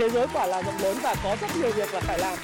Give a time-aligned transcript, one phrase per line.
[0.00, 2.38] thế giới quả là rộng lớn và có rất nhiều việc là phải làm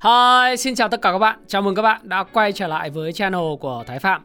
[0.00, 1.38] Hi, xin chào tất cả các bạn.
[1.46, 4.22] Chào mừng các bạn đã quay trở lại với channel của Thái Phạm.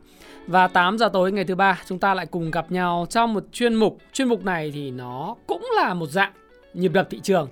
[0.47, 3.43] Và 8 giờ tối ngày thứ ba chúng ta lại cùng gặp nhau trong một
[3.51, 3.97] chuyên mục.
[4.13, 6.31] Chuyên mục này thì nó cũng là một dạng
[6.73, 7.47] nhịp đập thị trường.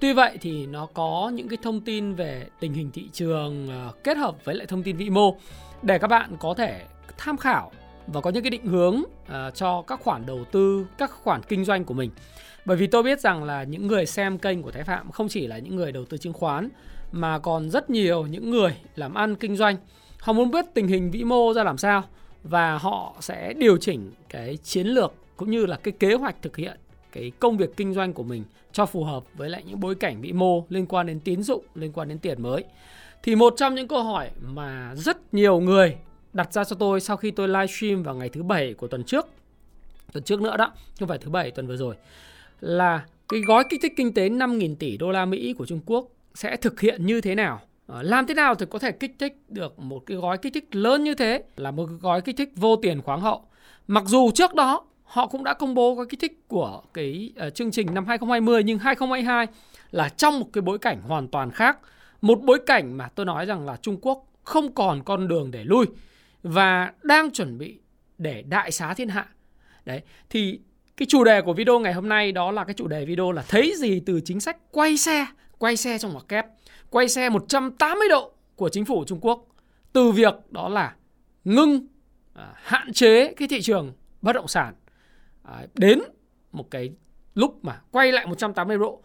[0.00, 3.92] Tuy vậy thì nó có những cái thông tin về tình hình thị trường ờ,
[4.04, 5.36] kết hợp với lại thông tin vĩ mô
[5.82, 6.82] để các bạn có thể
[7.18, 7.72] tham khảo
[8.06, 11.64] và có những cái định hướng uh, cho các khoản đầu tư, các khoản kinh
[11.64, 12.10] doanh của mình.
[12.64, 15.46] Bởi vì tôi biết rằng là những người xem kênh của Thái Phạm không chỉ
[15.46, 16.68] là những người đầu tư chứng khoán
[17.12, 19.76] mà còn rất nhiều những người làm ăn kinh doanh
[20.18, 22.04] họ muốn biết tình hình vĩ mô ra làm sao
[22.42, 26.56] và họ sẽ điều chỉnh cái chiến lược cũng như là cái kế hoạch thực
[26.56, 26.78] hiện
[27.12, 28.44] cái công việc kinh doanh của mình
[28.76, 31.64] cho phù hợp với lại những bối cảnh vĩ mô liên quan đến tín dụng,
[31.74, 32.64] liên quan đến tiền mới.
[33.22, 35.96] Thì một trong những câu hỏi mà rất nhiều người
[36.32, 39.26] đặt ra cho tôi sau khi tôi livestream vào ngày thứ bảy của tuần trước,
[40.12, 41.94] tuần trước nữa đó, không phải thứ bảy tuần vừa rồi,
[42.60, 46.08] là cái gói kích thích kinh tế 5.000 tỷ đô la Mỹ của Trung Quốc
[46.34, 49.36] sẽ thực hiện như thế nào ờ, làm thế nào thì có thể kích thích
[49.48, 52.76] được một cái gói kích thích lớn như thế là một gói kích thích vô
[52.76, 53.42] tiền khoáng hậu
[53.86, 57.54] mặc dù trước đó họ cũng đã công bố cái kích thích của cái uh,
[57.54, 59.46] chương trình năm 2020 nhưng 2022
[59.90, 61.78] là trong một cái bối cảnh hoàn toàn khác.
[62.20, 65.64] Một bối cảnh mà tôi nói rằng là Trung Quốc không còn con đường để
[65.64, 65.86] lui
[66.42, 67.78] và đang chuẩn bị
[68.18, 69.28] để đại xá thiên hạ.
[69.84, 70.60] Đấy thì
[70.96, 73.44] cái chủ đề của video ngày hôm nay đó là cái chủ đề video là
[73.48, 75.26] thấy gì từ chính sách quay xe
[75.58, 76.46] quay xe trong ngoặc kép,
[76.90, 79.46] quay xe 180 độ của chính phủ Trung Quốc.
[79.92, 80.94] Từ việc đó là
[81.44, 81.86] ngưng
[82.34, 84.74] à, hạn chế cái thị trường bất động sản.
[85.46, 85.98] À, đến
[86.52, 86.90] một cái
[87.34, 89.02] lúc mà quay lại 180 độ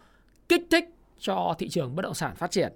[0.48, 0.84] kích thích
[1.18, 2.72] cho thị trường bất động sản phát triển.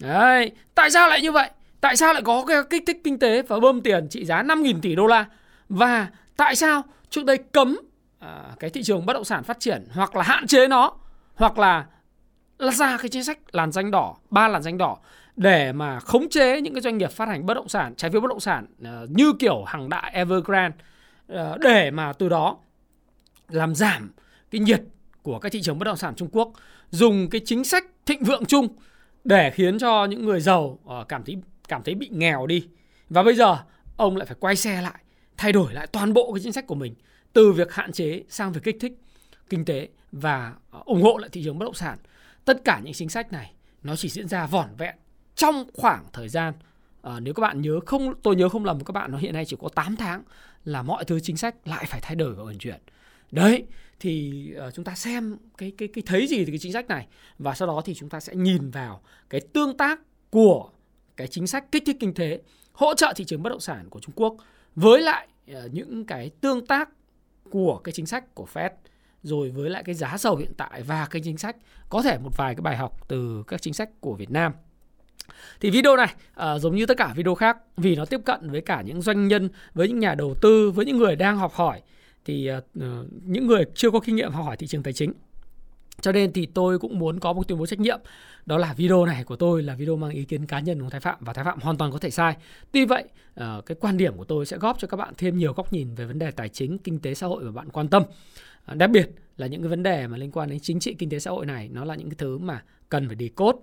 [0.00, 1.50] Đấy, tại sao lại như vậy?
[1.80, 4.80] Tại sao lại có cái kích thích kinh tế và bơm tiền trị giá 5.000
[4.80, 5.24] tỷ đô la?
[5.68, 7.78] Và tại sao trước đây cấm
[8.18, 10.92] à, cái thị trường bất động sản phát triển hoặc là hạn chế nó
[11.34, 11.86] hoặc là
[12.58, 14.96] là ra cái chính sách làn danh đỏ, ba làn danh đỏ
[15.36, 18.20] để mà khống chế những cái doanh nghiệp phát hành bất động sản, trái phiếu
[18.20, 20.76] bất động sản à, như kiểu hàng đại Evergrande
[21.28, 22.56] à, để mà từ đó
[23.48, 24.12] làm giảm
[24.50, 24.82] cái nhiệt
[25.22, 26.52] của các thị trường bất động sản Trung Quốc,
[26.90, 28.68] dùng cái chính sách thịnh vượng chung
[29.24, 31.36] để khiến cho những người giàu ờ, cảm thấy
[31.68, 32.68] cảm thấy bị nghèo đi.
[33.10, 33.56] Và bây giờ
[33.96, 35.00] ông lại phải quay xe lại,
[35.36, 36.94] thay đổi lại toàn bộ cái chính sách của mình
[37.32, 38.92] từ việc hạn chế sang việc kích thích
[39.50, 41.98] kinh tế và ờ, ủng hộ lại thị trường bất động sản
[42.44, 43.52] tất cả những chính sách này
[43.82, 44.94] nó chỉ diễn ra vỏn vẹn
[45.34, 46.54] trong khoảng thời gian
[47.02, 49.44] à, nếu các bạn nhớ không tôi nhớ không lầm các bạn nó hiện nay
[49.44, 50.22] chỉ có 8 tháng
[50.64, 52.80] là mọi thứ chính sách lại phải thay đổi và vận chuyển
[53.30, 53.64] đấy
[54.00, 57.06] thì uh, chúng ta xem cái cái cái thấy gì từ cái chính sách này.
[57.38, 60.00] Và sau đó thì chúng ta sẽ nhìn vào cái tương tác
[60.30, 60.70] của
[61.16, 62.40] cái chính sách kích thích kinh tế
[62.72, 64.36] hỗ trợ thị trường bất động sản của Trung Quốc
[64.74, 66.88] với lại uh, những cái tương tác
[67.50, 68.70] của cái chính sách của Fed
[69.22, 71.56] rồi với lại cái giá dầu hiện tại và cái chính sách
[71.88, 74.52] có thể một vài cái bài học từ các chính sách của Việt Nam.
[75.60, 78.60] Thì video này uh, giống như tất cả video khác vì nó tiếp cận với
[78.60, 81.82] cả những doanh nhân với những nhà đầu tư với những người đang học hỏi
[82.26, 82.84] thì uh,
[83.24, 85.12] những người chưa có kinh nghiệm học hỏi thị trường tài chính
[86.00, 88.00] cho nên thì tôi cũng muốn có một tuyên bố trách nhiệm
[88.46, 91.00] đó là video này của tôi là video mang ý kiến cá nhân của Thái
[91.00, 92.36] Phạm và Thái Phạm hoàn toàn có thể sai.
[92.72, 93.04] Tuy vậy,
[93.34, 95.94] ờ, cái quan điểm của tôi sẽ góp cho các bạn thêm nhiều góc nhìn
[95.94, 98.02] về vấn đề tài chính, kinh tế xã hội mà bạn quan tâm.
[98.74, 101.18] Đặc biệt là những cái vấn đề mà liên quan đến chính trị kinh tế
[101.18, 103.62] xã hội này nó là những cái thứ mà cần phải đi cốt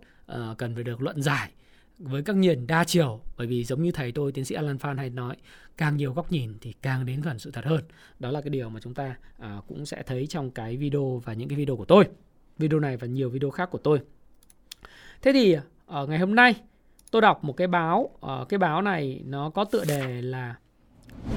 [0.57, 1.51] cần phải được luận giải
[1.97, 4.97] với các nhìn đa chiều bởi vì giống như thầy tôi tiến sĩ Alan Phan
[4.97, 5.35] hay nói
[5.77, 7.81] càng nhiều góc nhìn thì càng đến gần sự thật hơn.
[8.19, 11.33] Đó là cái điều mà chúng ta uh, cũng sẽ thấy trong cái video và
[11.33, 12.05] những cái video của tôi.
[12.57, 13.99] Video này và nhiều video khác của tôi.
[15.21, 15.55] Thế thì
[15.85, 16.55] ở ngày hôm nay
[17.11, 20.55] tôi đọc một cái báo uh, cái báo này nó có tựa đề là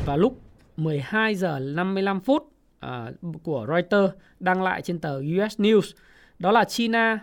[0.07, 0.41] vào lúc
[0.77, 2.43] 12 giờ 55 phút
[2.87, 5.93] uh, của Reuters đăng lại trên tờ US News.
[6.39, 7.19] Đó là China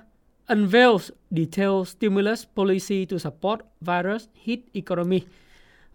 [0.47, 5.21] unveils detailed stimulus policy to support virus hit economy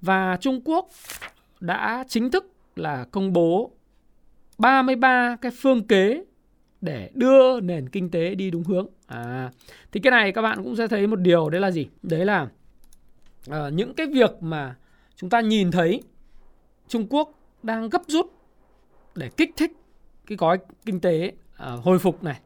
[0.00, 0.88] và Trung Quốc
[1.60, 3.70] đã chính thức là công bố
[4.58, 6.24] 33 cái phương kế
[6.80, 8.86] để đưa nền kinh tế đi đúng hướng.
[9.06, 9.50] À,
[9.92, 11.88] thì cái này các bạn cũng sẽ thấy một điều đấy là gì?
[12.02, 12.48] Đấy là
[13.50, 14.76] uh, những cái việc mà
[15.16, 16.02] chúng ta nhìn thấy
[16.88, 18.32] Trung Quốc đang gấp rút
[19.14, 19.72] để kích thích
[20.26, 22.40] cái gói kinh tế uh, hồi phục này.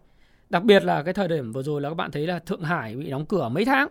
[0.53, 2.97] Đặc biệt là cái thời điểm vừa rồi là các bạn thấy là Thượng Hải
[2.97, 3.89] bị đóng cửa mấy tháng,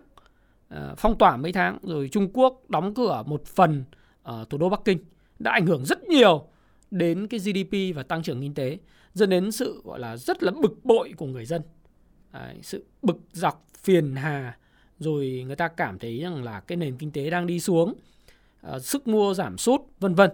[0.68, 3.84] ờ, phong tỏa mấy tháng, rồi Trung Quốc đóng cửa một phần
[4.22, 4.98] ở thủ đô Bắc Kinh
[5.38, 6.46] đã ảnh hưởng rất nhiều
[6.90, 8.78] đến cái GDP và tăng trưởng kinh tế,
[9.14, 11.62] dẫn đến sự gọi là rất là bực bội của người dân.
[12.32, 14.56] Đấy, sự bực dọc phiền hà
[14.98, 17.94] rồi người ta cảm thấy rằng là cái nền kinh tế đang đi xuống
[18.74, 20.30] uh, sức mua giảm sút vân vân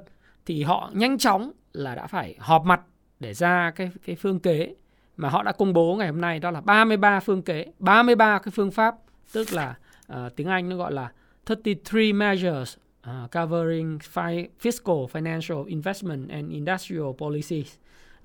[0.46, 2.80] thì họ nhanh chóng là đã phải họp mặt
[3.20, 4.74] để ra cái cái phương kế
[5.18, 8.52] mà họ đã công bố ngày hôm nay đó là 33 phương kế, 33 cái
[8.54, 8.94] phương pháp
[9.32, 9.74] tức là
[10.12, 11.12] uh, tiếng Anh nó gọi là
[11.48, 12.76] 33 measures
[13.08, 17.74] uh, covering fi- fiscal, financial, investment and industrial policies.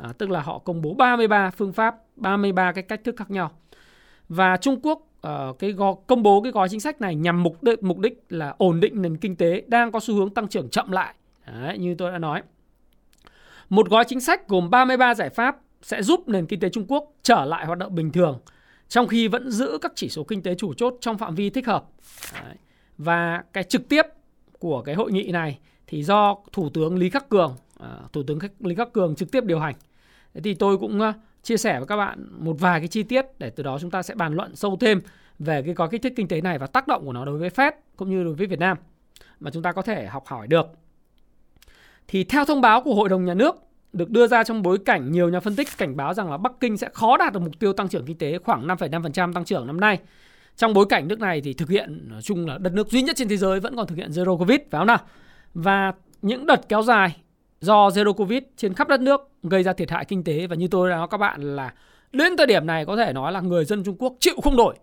[0.04, 3.52] Uh, tức là họ công bố 33 phương pháp, 33 cái cách thức khác nhau.
[4.30, 7.64] Và Trung Quốc uh, cái gò, công bố cái gói chính sách này nhằm mục
[7.64, 10.70] đích, mục đích là ổn định nền kinh tế đang có xu hướng tăng trưởng
[10.70, 11.16] chậm lại.
[11.48, 12.42] Đấy, như tôi đã nói.
[13.70, 17.14] Một gói chính sách gồm 33 giải pháp sẽ giúp nền kinh tế Trung Quốc
[17.24, 18.40] trở lại hoạt động bình thường
[18.90, 21.68] trong khi vẫn giữ các chỉ số kinh tế chủ chốt trong phạm vi thích
[21.68, 21.86] hợp.
[22.34, 22.56] Đấy.
[22.98, 24.06] Và cái trực tiếp
[24.60, 28.40] của cái hội nghị này thì do Thủ tướng Lý Khắc Cường, uh, Thủ tướng
[28.60, 29.76] Lý Khắc Cường trực tiếp điều hành.
[30.34, 33.26] Thế thì tôi cũng uh, chia sẻ với các bạn một vài cái chi tiết
[33.40, 35.02] để từ đó chúng ta sẽ bàn luận sâu thêm
[35.40, 37.50] về cái gói kích thích kinh tế này và tác động của nó đối với
[37.50, 38.78] Fed cũng như đối với Việt Nam
[39.40, 40.68] mà chúng ta có thể học hỏi được.
[42.08, 43.56] Thì theo thông báo của Hội đồng Nhà nước
[43.94, 46.52] được đưa ra trong bối cảnh nhiều nhà phân tích cảnh báo rằng là Bắc
[46.60, 49.68] Kinh sẽ khó đạt được mục tiêu tăng trưởng kinh tế khoảng 5,5% tăng trưởng
[49.68, 50.00] năm nay.
[50.56, 53.16] Trong bối cảnh nước này thì thực hiện nói chung là đất nước duy nhất
[53.16, 55.00] trên thế giới vẫn còn thực hiện zero covid phải không nào?
[55.54, 57.16] Và những đợt kéo dài
[57.62, 60.68] do zero covid trên khắp đất nước gây ra thiệt hại kinh tế và như
[60.68, 61.74] tôi đã nói các bạn là
[62.12, 64.76] đến thời điểm này có thể nói là người dân Trung Quốc chịu không nổi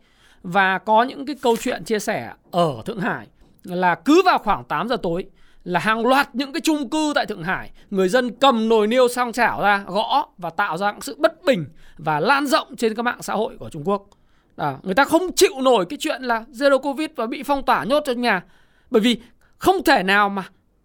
[0.42, 3.26] và có những cái câu chuyện chia sẻ ở Thượng Hải
[3.64, 5.24] là cứ vào khoảng 8 giờ tối
[5.64, 7.70] là hàng loạt những cái chung cư tại Thượng Hải.
[7.90, 11.64] Người dân cầm nồi niêu sang chảo ra gõ và tạo ra sự bất bình
[11.98, 14.06] và lan rộng trên các mạng xã hội của Trung Quốc.
[14.56, 17.84] À, người ta không chịu nổi cái chuyện là zero covid và bị phong tỏa
[17.84, 18.42] nhốt trong nhà.
[18.90, 19.20] Bởi vì
[19.58, 20.44] không thể nào mà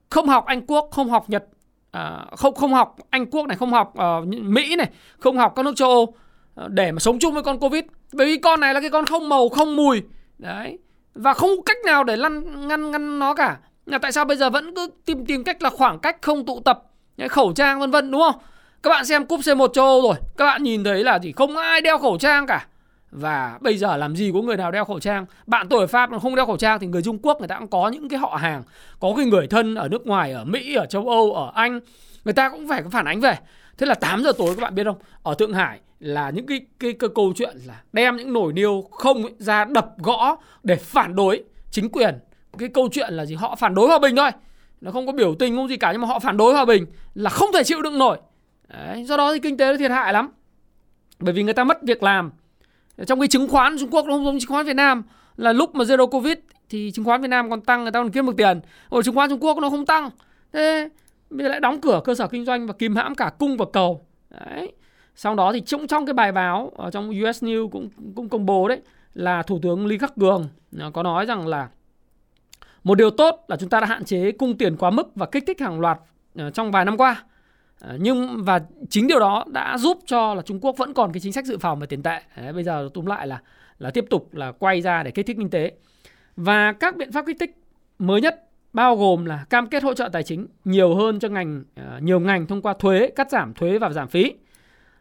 [0.10, 1.44] không học Anh Quốc không học Nhật
[1.92, 4.90] à, không không học Anh Quốc này không học uh, Mỹ này
[5.20, 6.16] không học các nước châu Âu
[6.56, 7.84] ờ, để mà sống chung với con covid.
[8.14, 10.02] Bởi vì con này là cái con không màu không mùi.
[10.38, 10.80] Đấy.
[11.14, 14.50] Và không cách nào để lăn ngăn ngăn nó cả là tại sao bây giờ
[14.50, 16.84] vẫn cứ tìm tìm cách là khoảng cách không tụ tập
[17.30, 18.42] khẩu trang vân vân đúng không?
[18.84, 21.58] Các bạn xem cúp C1 châu Âu rồi các bạn nhìn thấy là gì không
[21.58, 22.68] ai đeo khẩu trang cả.
[23.12, 25.26] Và bây giờ làm gì có người nào đeo khẩu trang?
[25.48, 27.60] Bạn tôi ở Pháp mà không đeo khẩu trang thì người Trung Quốc người ta
[27.60, 28.64] cũng có những cái họ hàng.
[29.00, 31.80] Có cái người thân ở nước ngoài ở Mỹ ở châu Âu ở Anh
[32.26, 33.38] người ta cũng phải có phản ánh về.
[33.78, 34.98] Thế là 8 giờ tối các bạn biết không?
[35.24, 38.88] Ở Thượng Hải là những cái cái, cái câu chuyện là đem những nồi niêu
[38.92, 42.20] không ra đập gõ để phản đối chính quyền
[42.60, 43.36] cái câu chuyện là gì?
[43.36, 44.30] Họ phản đối hòa bình thôi.
[44.82, 46.86] Nó không có biểu tình không gì cả nhưng mà họ phản đối hòa bình
[47.14, 48.18] là không thể chịu đựng nổi.
[48.68, 50.30] Đấy, do đó thì kinh tế nó thiệt hại lắm.
[51.20, 52.32] Bởi vì người ta mất việc làm.
[53.08, 55.04] Trong cái chứng khoán Trung Quốc nó không giống chứng khoán Việt Nam
[55.38, 56.38] là lúc mà zero covid
[56.70, 58.60] thì chứng khoán Việt Nam còn tăng người ta còn kiếm được tiền.
[58.92, 60.10] Rồi chứng khoán Trung Quốc nó không tăng.
[60.54, 60.90] Thế
[61.30, 63.66] bây giờ lại đóng cửa cơ sở kinh doanh và kìm hãm cả cung và
[63.74, 64.06] cầu.
[64.30, 64.74] Đấy.
[65.16, 68.46] Sau đó thì trong trong cái bài báo ở trong US News cũng cũng công
[68.46, 68.82] bố đấy
[69.14, 70.48] là thủ tướng Lý Khắc Cường
[70.80, 71.70] à, có nói rằng là
[72.86, 75.44] một điều tốt là chúng ta đã hạn chế cung tiền quá mức và kích
[75.48, 76.00] thích hàng loạt
[76.36, 77.24] ờ, trong vài năm qua.
[77.80, 78.60] Ờ, nhưng và
[78.90, 81.58] chính điều đó đã giúp cho là Trung Quốc vẫn còn cái chính sách dự
[81.58, 82.20] phòng về tiền tệ.
[82.38, 83.42] Đấy, bây giờ túm lại là
[83.80, 85.72] là tiếp tục là quay ra để kích thích kinh tế.
[86.36, 87.58] Và các biện pháp kích thích
[88.00, 88.44] mới nhất
[88.74, 92.20] bao gồm là cam kết hỗ trợ tài chính nhiều hơn cho ngành ờ, nhiều
[92.20, 94.34] ngành thông qua thuế, cắt giảm thuế và giảm phí.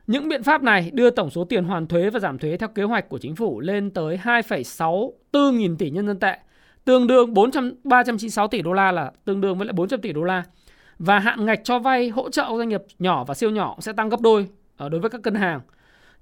[0.07, 2.83] Những biện pháp này đưa tổng số tiền hoàn thuế và giảm thuế theo kế
[2.83, 6.39] hoạch của chính phủ lên tới 2,64 nghìn tỷ nhân dân tệ
[6.85, 10.23] tương đương 400 396 tỷ đô la là tương đương với lại 400 tỷ đô
[10.23, 10.43] la.
[10.99, 14.09] Và hạn ngạch cho vay hỗ trợ doanh nghiệp nhỏ và siêu nhỏ sẽ tăng
[14.09, 15.61] gấp đôi ờ, đối với các ngân hàng.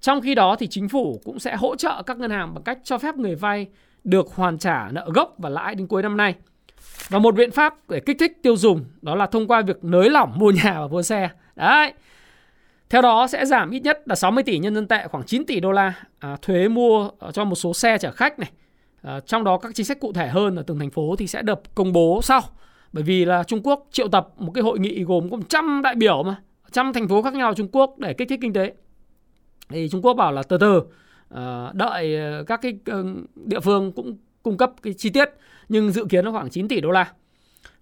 [0.01, 2.79] Trong khi đó thì chính phủ cũng sẽ hỗ trợ các ngân hàng bằng cách
[2.85, 3.67] cho phép người vay
[4.05, 6.35] được hoàn trả nợ gốc và lãi đến cuối năm nay.
[7.09, 10.11] Và một biện pháp để kích thích tiêu dùng đó là thông qua việc nới
[10.11, 11.31] lỏng mua nhà và mua xe.
[11.57, 11.93] Đấy.
[12.91, 15.61] Theo đó sẽ giảm ít nhất là 60 tỷ nhân dân tệ khoảng 9 tỷ
[15.61, 18.51] đô la à, thuế mua ờ, cho một số xe chở khách này,
[19.03, 21.43] À, trong đó các chính sách cụ thể hơn ở từng thành phố thì sẽ
[21.43, 22.41] được công bố sau.
[22.93, 25.95] Bởi vì là Trung Quốc triệu tập một cái hội nghị gồm có trăm đại
[25.95, 26.37] biểu mà,
[26.73, 28.73] trăm thành phố khác nhau Trung Quốc để kích thích kinh tế.
[29.69, 30.83] Thì Trung Quốc bảo là từ từ
[31.29, 32.79] à, đợi ờ, các cái
[33.35, 35.31] địa phương cũng cung cấp cái chi tiết
[35.69, 37.13] nhưng dự kiến nó khoảng 9 tỷ đô la.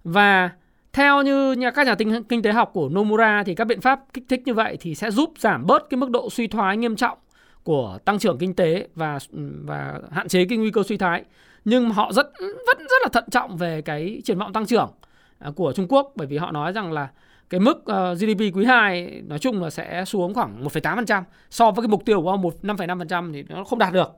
[0.03, 0.49] Và
[0.93, 3.99] theo như nhà các nhà tinh, kinh tế học của Nomura thì các biện pháp
[4.13, 6.95] kích thích như vậy thì sẽ giúp giảm bớt cái mức độ suy thoái nghiêm
[6.95, 7.17] trọng
[7.63, 9.19] của tăng trưởng kinh tế và
[9.63, 11.23] và hạn chế cái nguy cơ suy thoái
[11.65, 14.91] nhưng họ rất vẫn rất là thận trọng về cái triển vọng tăng trưởng
[15.39, 17.09] à, của Trung Quốc bởi vì họ nói rằng là
[17.49, 21.83] cái mức ờ, GDP quý 2 nói chung là sẽ xuống khoảng 1,8% so với
[21.83, 24.11] cái mục tiêu của ông 5,5% thì nó không đạt được.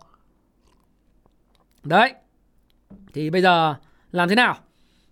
[1.83, 2.13] Đấy.
[3.13, 3.75] Thì bây giờ
[4.11, 4.57] làm thế nào?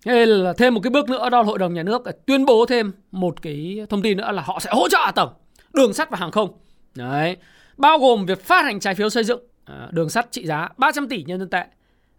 [0.05, 2.65] Thế là thêm một cái bước nữa đó là Hội đồng Nhà nước tuyên bố
[2.65, 5.29] thêm một cái thông tin nữa là họ sẽ hỗ trợ tầng
[5.73, 6.49] đường sắt và hàng không.
[6.95, 7.37] Đấy
[7.77, 11.09] bao gồm việc phát hành trái phiếu xây dựng à, đường sắt trị giá 300
[11.09, 11.65] tỷ nhân dân tệ,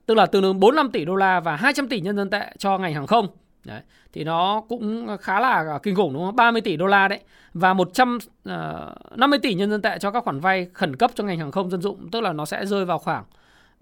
[0.06, 2.78] tức là tương đương 45 tỷ đô la và 200 tỷ nhân dân tệ cho
[2.78, 3.28] ngành hàng không.
[3.64, 3.80] Đấy.
[4.12, 6.36] Thì nó cũng khá là kinh khủng đúng không?
[6.36, 7.20] 30 tỷ đô la đấy
[7.54, 11.38] và 150 à, tỷ nhân dân tệ cho các khoản vay khẩn cấp cho ngành
[11.38, 13.24] hàng không dân dụng, tức là nó sẽ rơi vào khoảng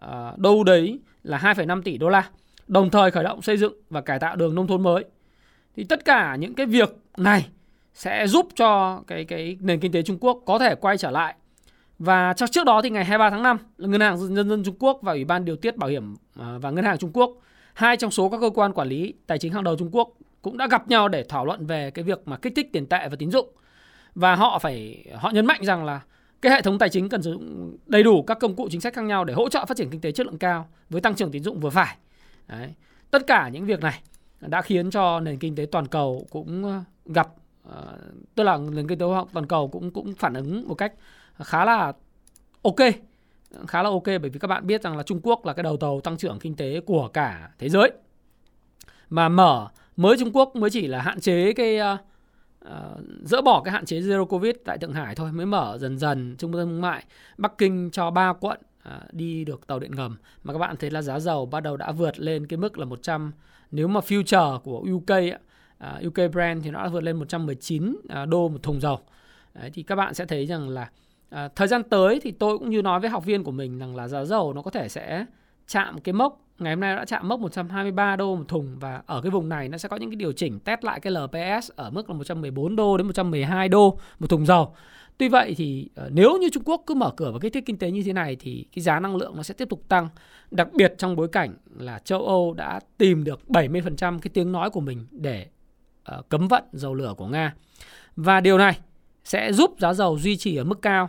[0.04, 2.28] uh, đâu đấy là 2,5 tỷ đô la.
[2.68, 5.04] Đồng thời khởi động xây dựng và cải tạo đường nông thôn mới.
[5.76, 7.46] Thì tất cả những cái việc này
[7.94, 11.34] sẽ giúp cho cái cái nền kinh tế Trung Quốc có thể quay trở lại.
[12.00, 15.12] Và trước đó thì ngày 23 tháng 5, Ngân hàng Nhân dân Trung Quốc và
[15.12, 17.36] Ủy ban điều tiết bảo hiểm à, và Ngân hàng Trung Quốc,
[17.74, 20.58] hai trong số các cơ quan quản lý tài chính hàng đầu Trung Quốc cũng
[20.58, 23.16] đã gặp nhau để thảo luận về cái việc mà kích thích tiền tệ và
[23.18, 23.48] tín dụng.
[24.14, 26.00] Và họ phải họ nhấn mạnh rằng là
[26.42, 28.94] cái hệ thống tài chính cần sử dụng đầy đủ các công cụ chính sách
[28.94, 31.30] khác nhau để hỗ trợ phát triển kinh tế chất lượng cao với tăng trưởng
[31.30, 31.96] tín dụng vừa phải.
[32.48, 32.74] Đấy.
[33.10, 34.02] Tất cả những việc này
[34.40, 37.28] đã khiến cho nền kinh tế toàn cầu cũng à, gặp
[37.68, 37.74] uh,
[38.34, 40.92] tức là nền kinh tế toàn cầu cũng cũng phản ứng một cách
[41.44, 41.92] khá là
[42.62, 42.76] ok.
[43.68, 45.76] Khá là ok bởi vì các bạn biết rằng là Trung Quốc là cái đầu
[45.76, 47.90] tàu tăng trưởng kinh tế của cả thế giới.
[49.10, 52.00] Mà mở mới Trung Quốc mới chỉ là hạn chế cái uh,
[53.22, 56.36] dỡ bỏ cái hạn chế zero covid tại Thượng Hải thôi mới mở dần dần
[56.38, 57.04] trung tâm thương mại
[57.38, 60.16] Bắc Kinh cho ba quận uh, đi được tàu điện ngầm.
[60.44, 62.84] Mà các bạn thấy là giá dầu bắt đầu đã vượt lên cái mức là
[62.84, 63.32] 100
[63.70, 65.10] nếu mà future của UK
[65.84, 68.98] uh, UK brand thì nó đã vượt lên 119 uh, đô một thùng dầu.
[69.54, 70.90] Đấy, thì các bạn sẽ thấy rằng là
[71.30, 73.96] À, thời gian tới thì tôi cũng như nói với học viên của mình rằng
[73.96, 75.24] là giá dầu nó có thể sẽ
[75.66, 79.20] chạm cái mốc ngày hôm nay đã chạm mốc 123 đô một thùng và ở
[79.22, 81.90] cái vùng này nó sẽ có những cái điều chỉnh test lại cái LPS ở
[81.90, 84.74] mức là 114 đô đến 112 đô một thùng dầu.
[85.18, 87.78] Tuy vậy thì ờ, nếu như Trung Quốc cứ mở cửa và kích thích kinh
[87.78, 90.08] tế như thế này thì cái giá năng lượng nó sẽ tiếp tục tăng.
[90.50, 94.70] Đặc biệt trong bối cảnh là châu Âu đã tìm được 70% cái tiếng nói
[94.70, 95.46] của mình để
[96.18, 97.54] uh, cấm vận dầu lửa của Nga.
[98.16, 98.78] Và điều này
[99.24, 101.08] sẽ giúp giá dầu duy trì ở mức cao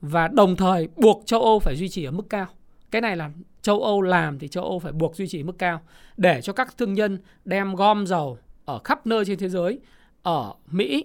[0.00, 2.46] và đồng thời buộc châu Âu phải duy trì ở mức cao.
[2.90, 3.30] Cái này là
[3.62, 5.80] châu Âu làm thì châu Âu phải buộc duy trì mức cao
[6.16, 9.78] để cho các thương nhân đem gom dầu ở khắp nơi trên thế giới,
[10.22, 11.04] ở Mỹ,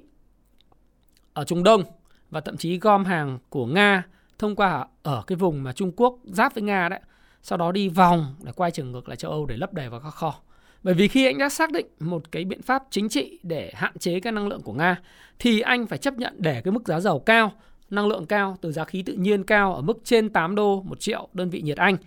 [1.33, 1.83] ở Trung Đông
[2.29, 4.03] và thậm chí gom hàng của Nga
[4.39, 6.99] thông qua ở cái vùng mà Trung Quốc giáp với Nga đấy,
[7.43, 9.99] sau đó đi vòng để quay trở ngược lại châu Âu để lấp đầy vào
[9.99, 10.35] các kho.
[10.83, 13.97] Bởi vì khi anh đã xác định một cái biện pháp chính trị để hạn
[13.99, 15.01] chế cái năng lượng của Nga
[15.39, 17.51] thì anh phải chấp nhận để cái mức giá dầu cao
[17.89, 20.99] năng lượng cao từ giá khí tự nhiên cao ở mức trên 8 đô một
[20.99, 21.97] triệu đơn vị nhiệt Anh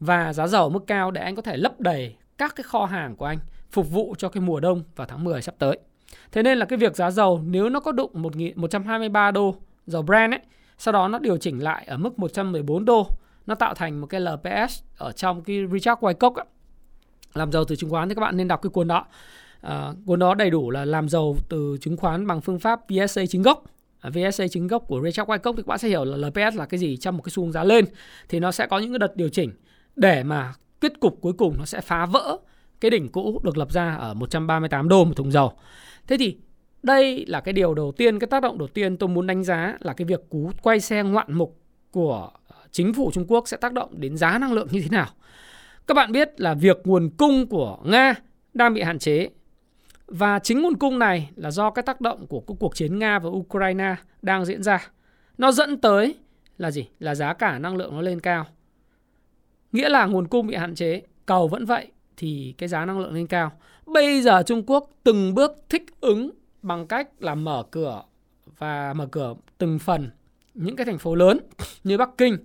[0.00, 2.84] và giá dầu ở mức cao để anh có thể lấp đầy các cái kho
[2.84, 3.38] hàng của anh
[3.70, 5.78] phục vụ cho cái mùa đông vào tháng 10 sắp tới.
[6.32, 8.10] Thế nên là cái việc giá dầu nếu nó có đụng
[8.54, 9.54] 123 đô
[9.86, 10.40] dầu Brent ấy,
[10.78, 13.06] sau đó nó điều chỉnh lại ở mức 114 đô,
[13.46, 16.46] nó tạo thành một cái LPS ở trong cái Richard Wyckoff ấy.
[17.34, 19.06] làm dầu từ chứng khoán thì các bạn nên đọc cái cuốn đó.
[19.60, 23.22] À, cuốn đó đầy đủ là làm dầu từ chứng khoán bằng phương pháp PSA
[23.28, 23.64] chính gốc
[24.00, 26.66] À, VSA chính gốc của Richard Wyckoff thì các bạn sẽ hiểu là LPS là
[26.66, 27.84] cái gì trong một cái xu hướng giá lên
[28.28, 29.50] thì nó sẽ có những cái đợt điều chỉnh
[29.96, 32.38] để mà kết cục cuối cùng nó sẽ phá vỡ
[32.80, 35.52] cái đỉnh cũ được lập ra ở 138 đô một thùng dầu.
[36.06, 36.36] Thế thì
[36.82, 39.76] đây là cái điều đầu tiên, cái tác động đầu tiên tôi muốn đánh giá
[39.80, 42.30] là cái việc cú quay xe ngoạn mục của
[42.70, 45.06] chính phủ Trung Quốc sẽ tác động đến giá năng lượng như thế nào.
[45.86, 48.14] Các bạn biết là việc nguồn cung của Nga
[48.54, 49.28] đang bị hạn chế
[50.08, 53.28] và chính nguồn cung này là do cái tác động của cuộc chiến Nga và
[53.28, 54.90] Ukraine đang diễn ra.
[55.38, 56.14] Nó dẫn tới
[56.58, 56.88] là gì?
[56.98, 58.46] Là giá cả năng lượng nó lên cao.
[59.72, 63.14] Nghĩa là nguồn cung bị hạn chế, cầu vẫn vậy thì cái giá năng lượng
[63.14, 63.52] lên cao.
[63.86, 66.30] Bây giờ Trung Quốc từng bước thích ứng
[66.62, 68.02] bằng cách là mở cửa
[68.58, 70.10] và mở cửa từng phần
[70.54, 71.38] những cái thành phố lớn
[71.84, 72.38] như Bắc Kinh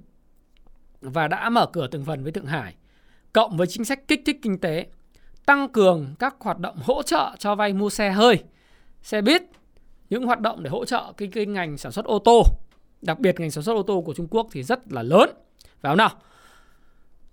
[1.02, 2.76] và đã mở cửa từng phần với Thượng Hải
[3.34, 4.88] cộng với chính sách kích thích kinh tế
[5.46, 8.44] tăng cường các hoạt động hỗ trợ cho vay mua xe hơi,
[9.02, 9.44] xe buýt,
[10.10, 12.44] những hoạt động để hỗ trợ cái, cái ngành sản xuất ô tô,
[13.02, 15.30] đặc biệt ngành sản xuất ô tô của Trung Quốc thì rất là lớn.
[15.82, 16.12] Phải không nào?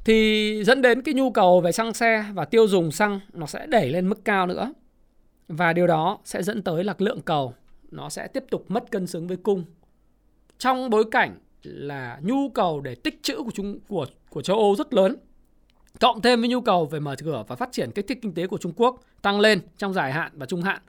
[0.05, 3.67] Thì dẫn đến cái nhu cầu về xăng xe và tiêu dùng xăng nó sẽ
[3.67, 4.73] đẩy lên mức cao nữa.
[5.49, 7.55] Và điều đó sẽ dẫn tới là lượng cầu
[7.91, 9.65] nó sẽ tiếp tục mất cân xứng với cung.
[10.59, 14.75] Trong bối cảnh là nhu cầu để tích trữ của chúng của của châu Âu
[14.77, 15.17] rất lớn
[16.01, 18.47] Cộng thêm với nhu cầu về mở cửa và phát triển kích thích kinh tế
[18.47, 20.81] của Trung Quốc tăng lên trong dài hạn và trung hạn,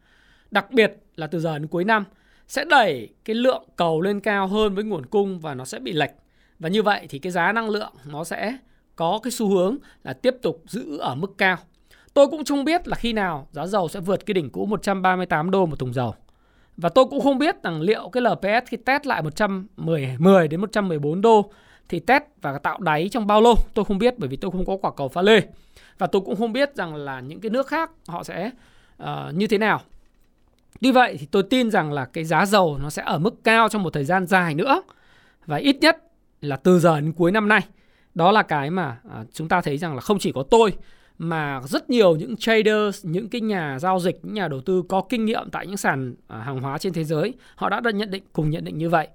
[0.51, 2.05] đặc biệt là từ giờ đến cuối năm
[2.47, 5.91] sẽ đẩy cái lượng cầu lên cao hơn với nguồn cung và nó sẽ bị
[5.93, 6.11] lệch.
[6.59, 8.57] Và như vậy thì cái giá năng lượng nó sẽ
[8.95, 11.57] có cái xu hướng là tiếp tục giữ ở mức cao.
[12.13, 15.51] Tôi cũng không biết là khi nào giá dầu sẽ vượt cái đỉnh cũ 138
[15.51, 16.15] đô một thùng dầu.
[16.77, 20.61] Và tôi cũng không biết rằng liệu cái LPS khi test lại 110 10 đến
[20.61, 21.51] 114 đô
[21.91, 23.55] thì test và tạo đáy trong bao lâu?
[23.73, 25.41] Tôi không biết bởi vì tôi không có quả cầu pha lê.
[25.97, 28.51] Và tôi cũng không biết rằng là những cái nước khác họ sẽ
[29.03, 29.81] uh, như thế nào.
[30.81, 33.69] Tuy vậy thì tôi tin rằng là cái giá dầu nó sẽ ở mức cao
[33.69, 34.81] trong một thời gian dài nữa.
[35.45, 35.97] Và ít nhất
[36.41, 37.61] là từ giờ đến cuối năm nay.
[38.15, 40.73] Đó là cái mà uh, chúng ta thấy rằng là không chỉ có tôi
[41.17, 45.01] mà rất nhiều những traders, những cái nhà giao dịch, những nhà đầu tư có
[45.09, 48.11] kinh nghiệm tại những sàn à, hàng hóa trên thế giới, họ đã được nhận
[48.11, 49.07] định cùng nhận định như vậy.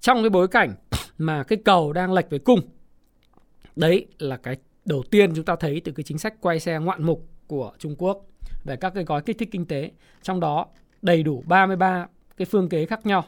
[0.00, 0.74] Trong cái bối cảnh
[1.22, 2.60] mà cái cầu đang lệch với cung.
[3.76, 7.02] Đấy là cái đầu tiên chúng ta thấy từ cái chính sách quay xe ngoạn
[7.02, 8.26] mục của Trung Quốc
[8.64, 9.90] về các cái gói kích thích kinh tế,
[10.22, 10.66] trong đó
[11.02, 13.24] đầy đủ 33 cái phương kế khác nhau.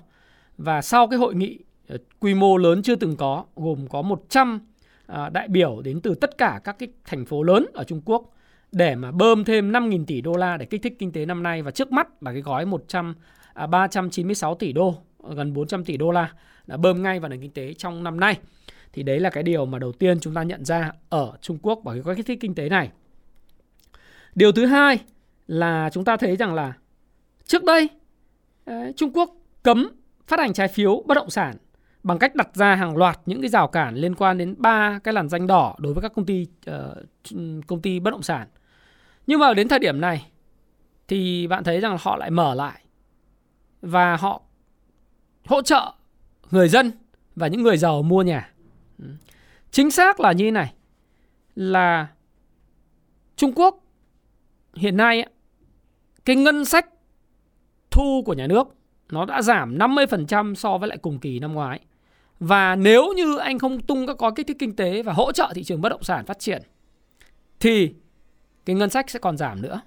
[0.59, 1.59] Và sau cái hội nghị
[1.89, 4.61] ờ, quy mô lớn chưa từng có, gồm có 100
[5.07, 8.31] à, đại biểu đến từ tất cả các cái thành phố lớn ở Trung Quốc
[8.73, 11.63] để mà bơm thêm 5.000 tỷ đô la để kích thích kinh tế năm nay
[11.63, 13.15] và trước mắt là cái gói 100
[13.55, 14.95] à, 396 tỷ đô,
[15.35, 16.33] gần 400 tỷ đô la
[16.67, 18.39] đã bơm ngay vào nền kinh tế trong năm nay.
[18.93, 21.81] Thì đấy là cái điều mà đầu tiên chúng ta nhận ra ở Trung Quốc
[21.85, 22.91] và cái kích thích kinh tế này.
[24.35, 24.99] Điều thứ hai
[25.47, 26.73] là chúng ta thấy rằng là
[27.45, 27.89] trước đây
[28.97, 29.89] Trung Quốc cấm
[30.27, 31.57] phát hành trái phiếu bất động sản
[32.03, 35.15] bằng cách đặt ra hàng loạt những cái rào cản liên quan đến ba cái
[35.15, 36.77] làn danh đỏ đối với các công ty uh,
[37.67, 38.49] công ty bất động sản.
[39.27, 40.27] Nhưng mà đến thời điểm này
[41.09, 42.81] thì bạn thấy rằng họ lại mở lại
[43.83, 44.43] và họ
[45.45, 45.93] hỗ trợ
[46.51, 46.93] người dân
[47.37, 48.53] và những người giàu mua nhà.
[48.99, 49.05] Ừ.
[49.71, 50.73] Chính xác là như thế này
[51.55, 52.07] là
[53.37, 53.85] Trung Quốc
[54.75, 55.29] hiện nay
[56.25, 56.89] cái ngân sách
[57.91, 58.69] thu của nhà nước
[59.11, 61.81] nó đã giảm 50% so với lại cùng kỳ năm ngoái.
[62.41, 65.53] Và nếu như anh không tung các gói kích thích kinh tế và hỗ trợ
[65.55, 66.63] thị trường bất động sản phát triển
[67.61, 67.95] thì
[68.65, 69.81] cái ngân sách sẽ còn giảm nữa.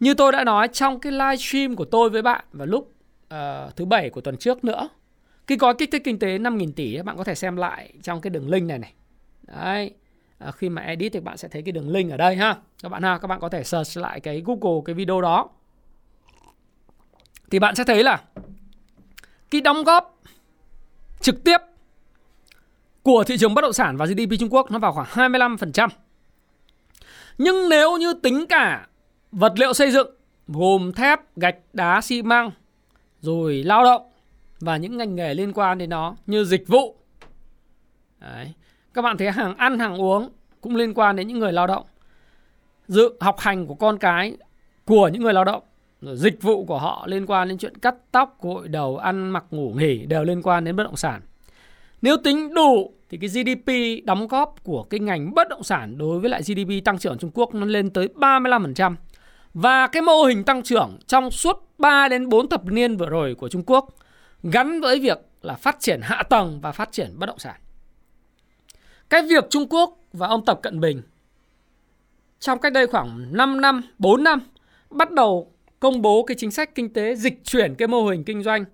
[0.00, 2.94] Như tôi đã nói trong cái live stream của tôi với bạn vào lúc
[3.34, 4.88] uh, thứ bảy của tuần trước nữa.
[5.50, 8.30] Cái gói kích thích kinh tế 5.000 tỷ bạn có thể xem lại trong cái
[8.30, 8.92] đường link này này.
[9.42, 9.94] Đấy.
[10.38, 12.56] À, khi mà edit thì bạn sẽ thấy cái đường link ở đây ha.
[12.82, 15.48] Các bạn ha, các bạn có thể search lại cái Google cái video đó.
[17.50, 18.22] Thì bạn sẽ thấy là
[19.50, 20.20] cái đóng góp
[21.20, 21.58] trực tiếp
[23.02, 25.88] của thị trường bất động sản và GDP Trung Quốc nó vào khoảng 25%.
[27.38, 28.86] Nhưng nếu như tính cả
[29.32, 30.10] vật liệu xây dựng
[30.48, 32.50] gồm thép, gạch, đá, xi măng,
[33.20, 34.09] rồi lao động
[34.60, 36.96] và những ngành nghề liên quan đến nó như dịch vụ.
[38.20, 38.52] Đấy.
[38.94, 40.28] Các bạn thấy hàng ăn, hàng uống
[40.60, 41.86] cũng liên quan đến những người lao động.
[42.88, 44.36] Dự học hành của con cái
[44.84, 45.62] của những người lao động
[46.00, 49.44] rồi dịch vụ của họ liên quan đến chuyện cắt tóc, gội đầu, ăn mặc
[49.50, 51.20] ngủ nghỉ đều liên quan đến bất động sản.
[52.02, 53.72] Nếu tính đủ thì cái GDP
[54.06, 57.30] đóng góp của cái ngành bất động sản đối với lại GDP tăng trưởng Trung
[57.34, 58.94] Quốc nó lên tới 35%.
[59.54, 63.34] Và cái mô hình tăng trưởng trong suốt 3 đến 4 thập niên vừa rồi
[63.34, 63.88] của Trung Quốc
[64.42, 67.60] gắn với việc là phát triển hạ tầng và phát triển bất động sản.
[69.08, 71.02] Cái việc Trung Quốc và ông Tập Cận Bình
[72.40, 74.40] trong cách đây khoảng 5 năm, 4 năm
[74.90, 78.42] bắt đầu công bố cái chính sách kinh tế dịch chuyển cái mô hình kinh
[78.42, 78.64] doanh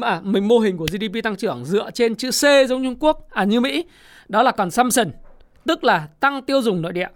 [0.00, 3.30] à, mình mô hình của GDP tăng trưởng dựa trên chữ C giống Trung Quốc
[3.30, 3.84] à như Mỹ
[4.28, 5.10] đó là consumption
[5.64, 7.08] tức là tăng tiêu dùng nội địa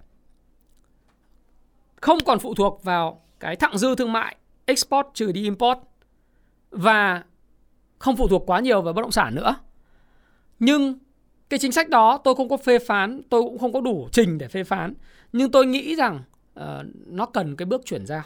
[2.01, 4.37] không còn phụ thuộc vào cái thặng dư thương mại
[4.67, 5.79] export trừ đi import
[6.71, 7.23] và
[8.03, 9.55] không phụ thuộc quá nhiều vào bất động sản nữa
[10.59, 10.99] nhưng
[11.49, 14.39] cái chính sách đó tôi không có phê phán tôi cũng không có đủ trình
[14.39, 14.95] để phê phán
[15.33, 16.21] nhưng tôi nghĩ rằng
[16.61, 16.65] uh,
[17.07, 18.23] nó cần cái bước chuyển giao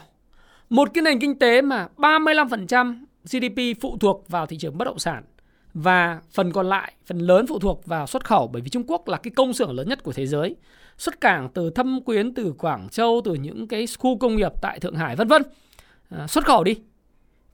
[0.69, 4.99] một cái nền kinh tế mà 35% GDP phụ thuộc vào thị trường bất động
[4.99, 5.23] sản
[5.73, 9.07] và phần còn lại, phần lớn phụ thuộc vào xuất khẩu bởi vì Trung Quốc
[9.07, 10.55] là cái công xưởng lớn nhất của thế giới.
[10.97, 14.79] Xuất cảng từ Thâm Quyến, từ Quảng Châu, từ những cái khu công nghiệp tại
[14.79, 15.41] Thượng Hải vân vân.
[16.09, 16.75] À, xuất khẩu đi.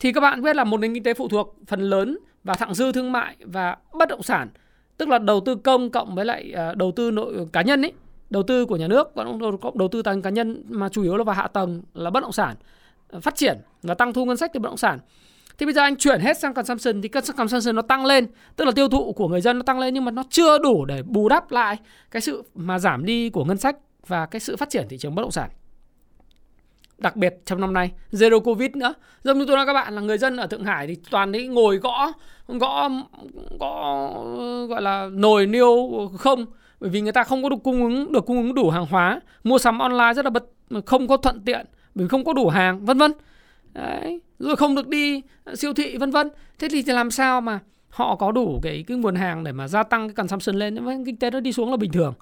[0.03, 2.73] Thì các bạn biết là một nền kinh tế phụ thuộc phần lớn vào thặng
[2.73, 4.49] dư thương mại và bất động sản,
[4.97, 7.81] tức là đầu tư công cộng với lại ờ, đầu tư nội ờ, cá nhân
[7.81, 7.93] ấy,
[8.29, 9.39] đầu tư của nhà nước còn
[9.75, 12.31] đầu tư tầng cá nhân mà chủ yếu là vào hạ tầng là bất động
[12.31, 12.55] sản
[13.07, 14.99] ờ, phát triển và tăng thu ngân sách từ bất động sản.
[15.57, 18.71] Thì bây giờ anh chuyển hết sang consumption thì consumption nó tăng lên tức là
[18.71, 21.29] tiêu thụ của người dân nó tăng lên nhưng mà nó chưa đủ để bù
[21.29, 21.77] đắp lại
[22.11, 23.75] cái sự mà giảm đi của ngân sách
[24.07, 25.49] và cái sự phát triển thị trường bất động sản
[26.97, 27.91] đặc biệt trong năm nay.
[28.11, 28.93] Zero covid nữa.
[29.23, 31.47] Giống như tôi nói các bạn là người dân ở thượng hải thì toàn đấy
[31.47, 32.11] ngồi gõ
[32.47, 32.89] gõ
[33.59, 34.13] gõ,
[34.69, 36.45] gọi là nồi niêu không.
[36.79, 39.19] Bởi vì người ta không có được cung ứng, được cung ứng đủ hàng hóa.
[39.43, 40.43] Mua sắm online rất là bất,
[40.85, 43.11] không có thuận tiện mình không có đủ hàng, vân vân.
[43.73, 45.21] Đấy, rồi không được đi
[45.55, 46.29] siêu thị, vân vân.
[46.59, 49.83] Thế thì làm sao mà họ có đủ cái cái nguồn hàng để mà gia
[49.83, 50.75] tăng cái consumption lên?
[50.75, 52.13] Nhưng kinh tế nó đi xuống là bình thường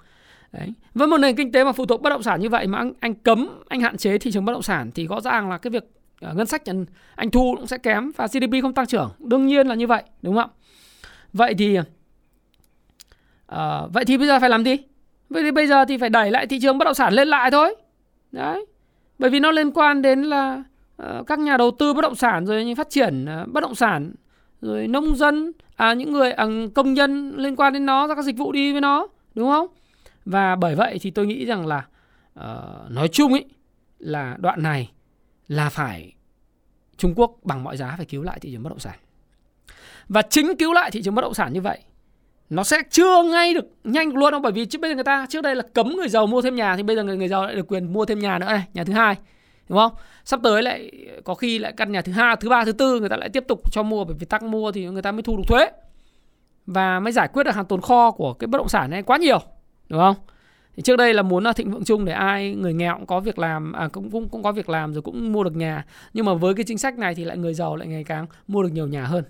[0.52, 0.72] đấy.
[0.94, 2.92] Với một nền kinh tế mà phụ thuộc bất động sản như vậy mà anh,
[3.00, 5.70] anh cấm anh hạn chế thị trường bất động sản thì rõ ràng là cái
[5.70, 5.84] việc
[6.30, 9.10] uh, ngân sách anh, anh thu cũng sẽ kém và GDP không tăng trưởng.
[9.18, 10.50] Đương nhiên là như vậy đúng không
[11.32, 11.84] vậy thì uh,
[13.92, 14.76] vậy thì bây giờ phải làm gì?
[15.28, 17.50] Vậy thì bây giờ thì phải đẩy lại thị trường bất động sản lên lại
[17.50, 17.74] thôi.
[18.32, 18.66] Đấy.
[19.18, 20.62] Bởi vì nó liên quan đến là
[21.02, 23.74] uh, các nhà đầu tư bất động sản rồi như phát triển uh, bất động
[23.74, 24.12] sản
[24.62, 28.36] rồi nông dân à, những người à, công nhân liên quan đến nó các dịch
[28.36, 29.66] vụ đi với nó đúng không?
[30.24, 31.86] Và bởi vậy thì tôi nghĩ rằng là
[32.40, 33.44] uh, nói chung ấy
[33.98, 34.92] là đoạn này
[35.48, 36.12] là phải
[36.96, 38.98] Trung Quốc bằng mọi giá phải cứu lại thị trường bất động sản.
[40.08, 41.78] Và chính cứu lại thị trường bất động sản như vậy
[42.52, 45.04] nó sẽ chưa ngay được nhanh được luôn đâu bởi vì trước bây giờ người
[45.04, 47.28] ta trước đây là cấm người giàu mua thêm nhà thì bây giờ người, người
[47.28, 49.16] giàu lại được quyền mua thêm nhà nữa này nhà thứ hai
[49.68, 49.92] đúng không?
[50.24, 50.90] Sắp tới lại
[51.24, 53.44] có khi lại căn nhà thứ hai thứ ba thứ tư người ta lại tiếp
[53.48, 55.70] tục cho mua bởi vì tăng mua thì người ta mới thu được thuế.
[56.66, 59.16] Và mới giải quyết được hàng tồn kho của cái bất động sản này quá
[59.16, 59.38] nhiều
[59.92, 60.16] đúng không?
[60.76, 63.20] Thì trước đây là muốn là thịnh vượng chung để ai người nghèo cũng có
[63.20, 65.86] việc làm à, cũng, cũng cũng có việc làm rồi cũng mua được nhà.
[66.12, 68.62] Nhưng mà với cái chính sách này thì lại người giàu lại ngày càng mua
[68.62, 69.24] được nhiều nhà hơn.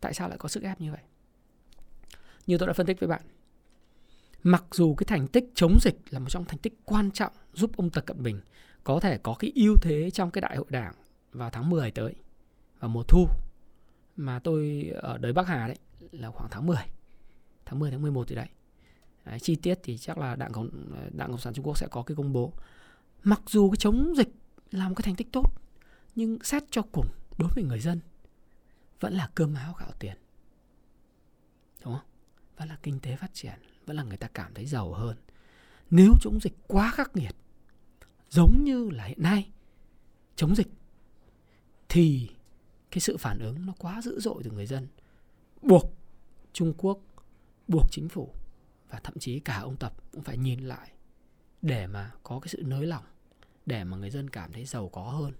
[0.00, 1.00] Tại sao lại có sức ép như vậy?
[2.46, 3.22] Như tôi đã phân tích với bạn.
[4.42, 7.76] Mặc dù cái thành tích chống dịch là một trong thành tích quan trọng giúp
[7.76, 8.40] ông Tập Cận Bình
[8.84, 10.94] có thể có cái ưu thế trong cái đại hội đảng
[11.32, 12.14] vào tháng 10 tới
[12.80, 13.26] vào mùa thu.
[14.16, 15.76] Mà tôi ở đời Bắc Hà đấy
[16.12, 16.76] là khoảng tháng 10
[17.64, 18.46] tháng 10 tháng 11 thì đấy
[19.26, 20.70] đấy, chi tiết thì chắc là đảng cộng
[21.12, 22.52] đảng cộng sản Trung Quốc sẽ có cái công bố.
[23.22, 24.28] Mặc dù cái chống dịch
[24.70, 25.52] là một cái thành tích tốt,
[26.14, 27.06] nhưng xét cho cùng
[27.38, 28.00] đối với người dân,
[29.00, 30.16] vẫn là cơm áo gạo tiền.
[31.84, 32.06] Đúng không?
[32.56, 33.54] Vẫn là kinh tế phát triển,
[33.86, 35.16] vẫn là người ta cảm thấy giàu hơn.
[35.90, 37.36] Nếu chống dịch quá khắc nghiệt,
[38.30, 39.50] giống như là hiện nay
[40.36, 40.68] chống dịch,
[41.88, 42.30] thì
[42.90, 44.86] cái sự phản ứng nó quá dữ dội từ người dân.
[45.62, 45.94] Buộc
[46.52, 47.00] Trung Quốc,
[47.68, 48.34] buộc chính phủ
[48.90, 50.90] và thậm chí cả ông Tập cũng phải nhìn lại
[51.62, 53.04] để mà có cái sự nới lỏng,
[53.66, 55.32] để mà người dân cảm thấy giàu có hơn.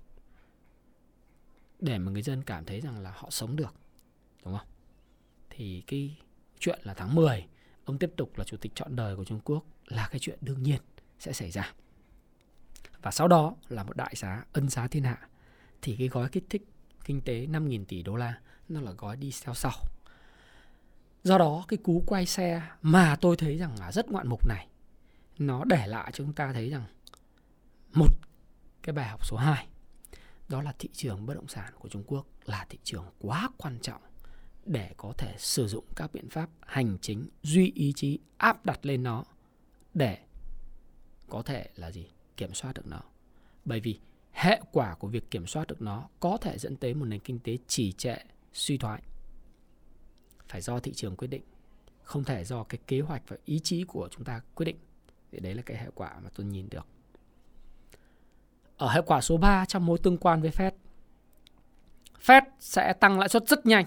[1.81, 3.75] Để mà người dân cảm thấy rằng là họ sống được,
[4.45, 4.67] đúng không?
[5.51, 6.19] Thì cái
[6.59, 7.47] chuyện là tháng 10
[7.85, 10.63] ông tiếp tục là chủ tịch trọn đời của Trung Quốc là cái chuyện đương
[10.63, 10.81] nhiên
[11.19, 11.73] sẽ xảy ra.
[13.03, 15.29] Và sau đó là một đại giá, ân giá thiên hạ.
[15.83, 16.63] Thì cái gói kích thích
[17.05, 19.73] kinh tế 5.000 tỷ đô la, nó là gói đi theo sau
[21.27, 24.69] do đó, cái cú quay xe mà tôi thấy rằng là rất ngoạn mục này,
[25.39, 26.85] nó để lại cho chúng ta thấy rằng
[27.95, 28.13] một
[28.83, 29.67] cái bài học số 2
[30.49, 33.79] đó là thị trường bất động sản của Trung Quốc là thị trường quá quan
[33.83, 34.03] trọng
[34.65, 38.87] để có thể sử dụng các biện pháp hành chính duy ý chí áp đặt
[38.87, 39.25] lên nó
[39.95, 40.19] để
[41.29, 42.07] có thể là gì?
[42.37, 43.01] Kiểm soát được nó.
[43.65, 43.99] Bởi vì
[44.33, 47.39] hệ quả của việc kiểm soát được nó có thể dẫn tới một nền kinh
[47.39, 48.17] tế trì trệ,
[48.53, 49.03] suy thoái
[50.49, 51.43] phải do thị trường quyết định
[52.03, 54.77] không thể do cái kế hoạch và ý chí của chúng ta quyết định
[55.33, 56.87] thì đấy là cái hệ quả mà tôi nhìn được
[58.77, 60.71] ở hệ quả số 3 trong mối tương quan với Fed
[62.27, 63.85] Fed sẽ tăng lãi suất rất nhanh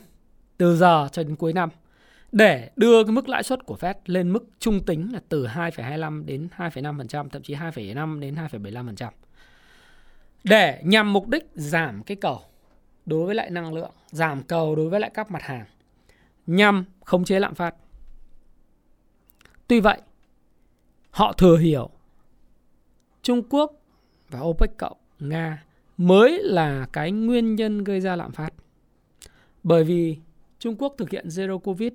[0.58, 1.70] từ giờ cho đến cuối năm
[2.32, 6.26] để đưa cái mức lãi suất của Fed lên mức trung tính là từ 2,25
[6.26, 9.12] đến 2,5%, thậm chí 2,5 đến 2,75%.
[10.44, 12.42] Để nhằm mục đích giảm cái cầu
[13.06, 15.66] đối với lại năng lượng, giảm cầu đối với lại các mặt hàng
[16.50, 17.76] nhằm khống chế lạm phát.
[19.68, 20.02] Tuy vậy,
[21.12, 21.90] họ thừa hiểu
[23.22, 23.72] Trung Quốc
[24.30, 25.64] và OPEC cộng Nga
[25.98, 28.54] mới là cái nguyên nhân gây ra lạm phát.
[29.64, 30.18] Bởi vì
[30.60, 31.92] Trung Quốc thực hiện Zero Covid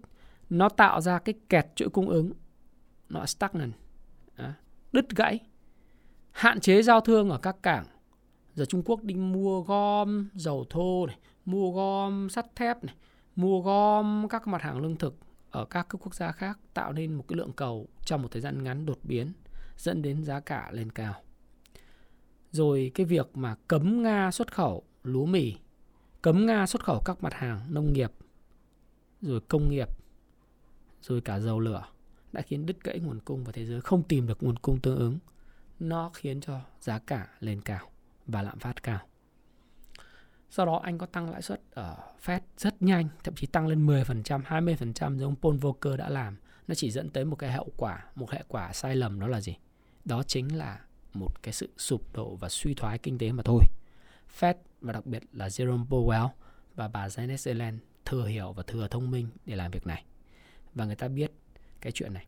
[0.50, 2.32] nó tạo ra cái kẹt chuỗi cung ứng
[3.08, 3.72] nó stagnant
[4.92, 5.38] đứt gãy
[6.30, 7.86] hạn chế giao thương ở các cảng
[8.54, 12.94] giờ Trung Quốc đi mua gom dầu thô này mua gom sắt thép này
[13.36, 15.18] mua gom các mặt hàng lương thực
[15.50, 18.42] ở các cái quốc gia khác, tạo nên một cái lượng cầu trong một thời
[18.42, 19.32] gian ngắn đột biến,
[19.76, 21.14] dẫn đến giá cả lên cao
[22.54, 25.56] rồi cái việc mà cấm Nga xuất khẩu lúa mì,
[26.22, 28.12] cấm Nga xuất khẩu các mặt hàng nông nghiệp,
[29.22, 29.88] rồi công nghiệp,
[31.02, 31.86] rồi cả dầu lửa
[32.32, 34.98] đã khiến đứt gãy nguồn cung và thế giới không tìm được nguồn cung tương
[34.98, 35.18] ứng.
[35.80, 37.90] Nó khiến cho giá cả lên cao
[38.26, 39.00] và lạm phát cao
[40.56, 43.86] do đó anh có tăng lãi suất ở Fed rất nhanh, thậm chí tăng lên
[43.86, 46.36] 10%, 20% giống Paul Volcker đã làm.
[46.68, 49.40] Nó chỉ dẫn tới một cái hậu quả, một hệ quả sai lầm đó là
[49.40, 49.56] gì?
[50.04, 50.80] Đó chính là
[51.14, 53.62] một cái sự sụp đổ và suy thoái kinh tế mà thôi.
[54.40, 56.28] Fed và đặc biệt là Jerome Powell
[56.74, 60.04] và bà Janet Yellen thừa hiểu và thừa thông minh để làm việc này
[60.74, 61.32] và người ta biết
[61.80, 62.26] cái chuyện này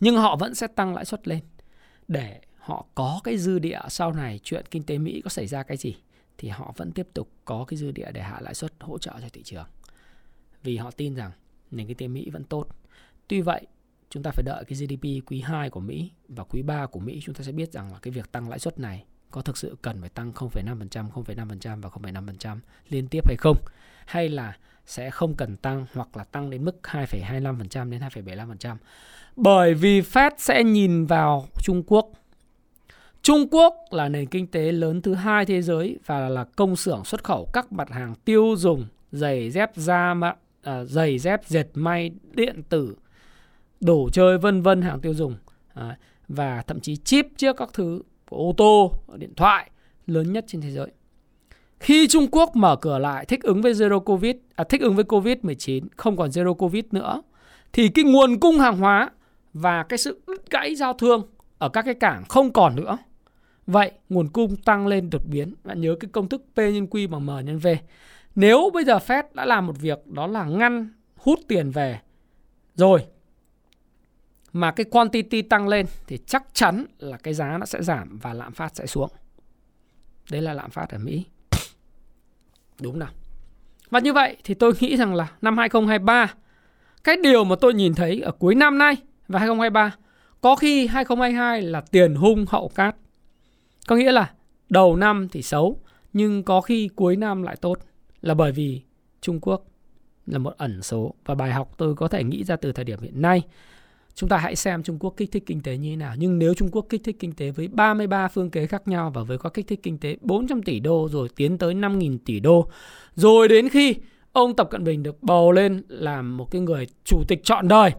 [0.00, 1.40] nhưng họ vẫn sẽ tăng lãi suất lên
[2.08, 5.62] để họ có cái dư địa sau này chuyện kinh tế Mỹ có xảy ra
[5.62, 5.96] cái gì
[6.38, 9.12] thì họ vẫn tiếp tục có cái dư địa để hạ lãi suất hỗ trợ
[9.20, 9.66] cho thị trường
[10.62, 11.30] vì họ tin rằng
[11.70, 12.66] nền kinh tế Mỹ vẫn tốt
[13.28, 13.66] tuy vậy
[14.10, 17.20] chúng ta phải đợi cái GDP quý 2 của Mỹ và quý 3 của Mỹ
[17.24, 19.76] chúng ta sẽ biết rằng là cái việc tăng lãi suất này có thực sự
[19.82, 23.56] cần phải tăng 0,5%, 0,5% và 0,5% liên tiếp hay không
[24.06, 28.76] hay là sẽ không cần tăng hoặc là tăng đến mức 2,25% đến 2,75%.
[29.36, 32.10] Bởi vì Fed sẽ nhìn vào Trung Quốc.
[33.22, 37.04] Trung Quốc là nền kinh tế lớn thứ hai thế giới và là công xưởng
[37.04, 40.14] xuất khẩu các mặt hàng tiêu dùng, giày dép da
[40.62, 42.96] à, giày dép dệt may điện tử
[43.80, 45.36] đồ chơi vân vân hàng tiêu dùng.
[45.74, 45.96] À,
[46.28, 49.70] và thậm chí chip trước các thứ của ô tô điện thoại
[50.06, 50.88] lớn nhất trên thế giới.
[51.80, 55.04] Khi Trung Quốc mở cửa lại thích ứng với zero covid à, thích ứng với
[55.04, 57.22] covid 19 không còn zero covid nữa
[57.72, 59.10] thì cái nguồn cung hàng hóa
[59.52, 61.22] và cái sự đứt gãy giao thương
[61.58, 62.98] ở các cái cảng không còn nữa
[63.66, 67.08] vậy, nguồn cung tăng lên đột biến bạn nhớ cái công thức P nhân Q
[67.08, 67.68] bằng M nhân V
[68.34, 72.00] nếu bây giờ Fed đã làm một việc, đó là ngăn, hút tiền về
[72.74, 73.04] rồi,
[74.52, 78.32] mà cái quantity tăng lên thì chắc chắn là cái giá nó sẽ giảm và
[78.32, 79.10] lạm phát sẽ xuống.
[80.30, 81.24] Đấy là lạm phát ở Mỹ.
[82.80, 83.10] Đúng nào.
[83.90, 86.34] Và như vậy thì tôi nghĩ rằng là năm 2023
[87.04, 88.96] cái điều mà tôi nhìn thấy ở cuối năm nay
[89.28, 89.96] và 2023
[90.40, 92.96] có khi 2022 là tiền hung hậu cát.
[93.86, 94.32] Có nghĩa là
[94.68, 95.80] đầu năm thì xấu
[96.12, 97.78] nhưng có khi cuối năm lại tốt
[98.20, 98.82] là bởi vì
[99.20, 99.66] Trung Quốc
[100.26, 103.00] là một ẩn số và bài học tôi có thể nghĩ ra từ thời điểm
[103.00, 103.42] hiện nay
[104.14, 106.14] Chúng ta hãy xem Trung Quốc kích thích kinh tế như thế nào.
[106.18, 109.22] Nhưng nếu Trung Quốc kích thích kinh tế với 33 phương kế khác nhau và
[109.22, 112.68] với có kích thích kinh tế 400 tỷ đô rồi tiến tới 5.000 tỷ đô.
[113.14, 113.94] Rồi đến khi
[114.32, 117.90] ông Tập Cận Bình được bầu lên làm một cái người chủ tịch trọn đời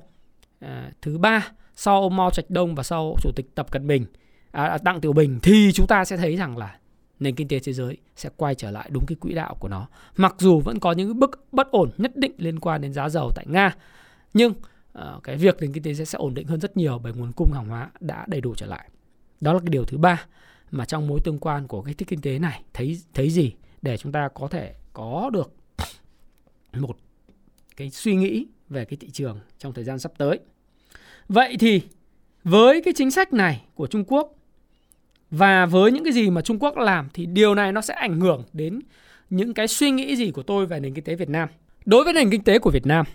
[0.60, 4.06] à, thứ ba sau ông Mao Trạch Đông và sau chủ tịch Tập Cận Bình,
[4.54, 6.78] À, à, Đặng Tiểu Bình thì chúng ta sẽ thấy rằng là
[7.20, 9.88] nền kinh tế thế giới sẽ quay trở lại đúng cái quỹ đạo của nó.
[10.18, 13.32] Mặc dù vẫn có những bức bất ổn nhất định liên quan đến giá dầu
[13.36, 13.76] tại Nga,
[14.34, 14.54] nhưng
[14.98, 17.32] uh, cái việc nền kinh tế sẽ, sẽ ổn định hơn rất nhiều bởi nguồn
[17.36, 18.89] cung hàng hóa đã đầy đủ trở lại.
[19.42, 20.26] Đó là cái điều thứ ba
[20.72, 23.98] mà trong mối tương quan của cái thích kinh tế này thấy thấy gì để
[23.98, 25.54] chúng ta có thể có được
[26.74, 26.98] một
[27.78, 30.39] cái suy nghĩ về cái thị trường trong thời gian sắp tới.
[31.28, 31.82] Vậy thì
[32.44, 34.36] với cái chính sách này của Trung Quốc
[35.34, 38.19] và với những cái gì mà Trung Quốc làm thì điều này nó sẽ ảnh
[38.19, 38.80] hưởng đến
[39.30, 41.50] những cái suy nghĩ gì của tôi về nền kinh tế Việt Nam.
[41.86, 43.06] Đối với nền kinh tế của Việt Nam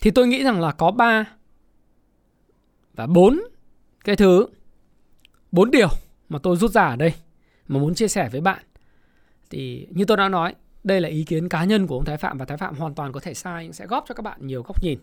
[0.00, 1.24] thì tôi nghĩ rằng là có 3
[2.94, 3.40] và 4
[4.04, 4.46] cái thứ,
[5.52, 5.88] 4 điều
[6.28, 7.14] mà tôi rút ra ở đây
[7.68, 8.62] mà muốn chia sẻ với bạn.
[9.50, 12.38] Thì như tôi đã nói, đây là ý kiến cá nhân của ông Thái Phạm
[12.38, 14.62] và Thái Phạm hoàn toàn có thể sai nhưng sẽ góp cho các bạn nhiều
[14.62, 14.98] góc nhìn.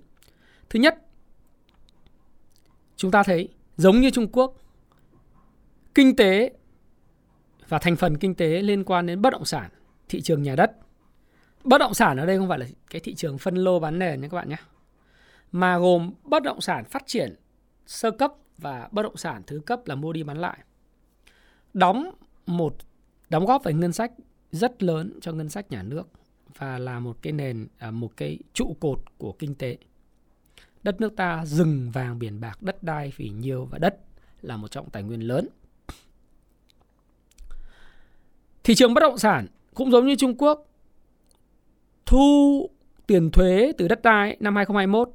[0.69, 0.97] Thứ nhất,
[2.95, 4.57] chúng ta thấy giống như Trung Quốc,
[5.95, 6.51] kinh tế
[7.67, 9.69] và thành phần kinh tế liên quan đến bất động sản,
[10.09, 10.71] thị trường nhà đất.
[11.63, 14.21] Bất động sản ở đây không phải là cái thị trường phân lô bán nền
[14.21, 14.57] nha các bạn nhé
[15.53, 17.35] mà gồm bất động sản phát triển
[17.85, 20.57] sơ cấp và bất động sản thứ cấp là mua đi bán lại.
[21.73, 22.11] Đóng
[22.45, 22.75] một
[23.29, 24.11] đóng góp về ngân sách
[24.51, 26.07] rất lớn cho ngân sách nhà nước
[26.57, 29.77] và là một cái nền à, một cái trụ cột của kinh tế.
[30.83, 33.97] Đất nước ta rừng vàng biển bạc, đất đai phỉ nhiêu và đất
[34.41, 35.49] là một trọng tài nguyên lớn.
[38.63, 40.67] Thị trường bất động sản cũng giống như Trung Quốc
[42.05, 42.69] thu
[43.07, 45.09] tiền thuế từ đất đai năm 2021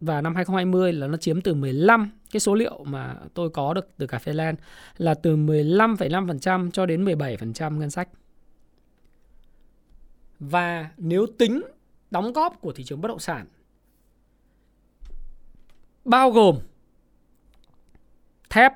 [0.00, 3.88] và năm 2020 là nó chiếm từ 15 cái số liệu mà tôi có được
[3.96, 4.58] từ cà phê Land
[4.96, 8.08] là từ 15,5% cho đến 17% ngân sách.
[10.40, 11.62] Và nếu tính
[12.10, 13.46] đóng góp của thị trường bất động sản
[16.04, 16.58] bao gồm
[18.50, 18.72] thép,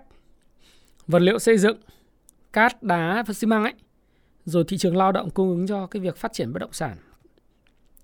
[1.06, 1.76] vật liệu xây dựng,
[2.52, 3.74] cát, đá và xi măng ấy,
[4.46, 6.96] rồi thị trường lao động cung ứng cho cái việc phát triển bất động sản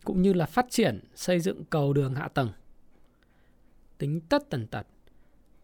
[0.05, 2.49] cũng như là phát triển xây dựng cầu đường hạ tầng
[3.99, 4.87] tính tất tần tật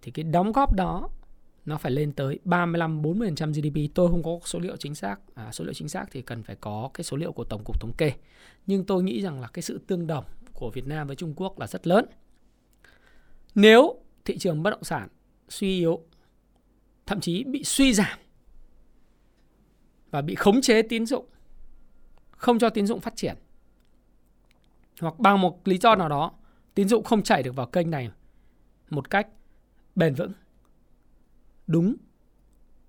[0.03, 1.09] thì cái đóng góp đó
[1.69, 3.95] nó phải lên tới 35 40% GDP.
[3.95, 5.17] Tôi không có số liệu chính xác.
[5.35, 7.81] À, số liệu chính xác thì cần phải có cái số liệu của tổng cục
[7.81, 8.13] thống kê.
[8.67, 11.59] Nhưng tôi nghĩ rằng là cái sự tương đồng của Việt Nam với Trung Quốc
[11.59, 12.05] là rất lớn.
[13.55, 15.09] Nếu thị trường bất động sản
[15.49, 16.01] suy yếu,
[17.07, 18.19] thậm chí bị suy giảm
[20.11, 21.27] và bị khống chế tín dụng,
[22.31, 23.37] không cho tín dụng phát triển
[25.01, 26.33] hoặc bằng một lý do nào đó
[26.75, 28.11] tín dụng không chảy được vào kênh này
[28.91, 29.29] một cách
[29.95, 30.33] bền vững
[31.67, 31.97] đúng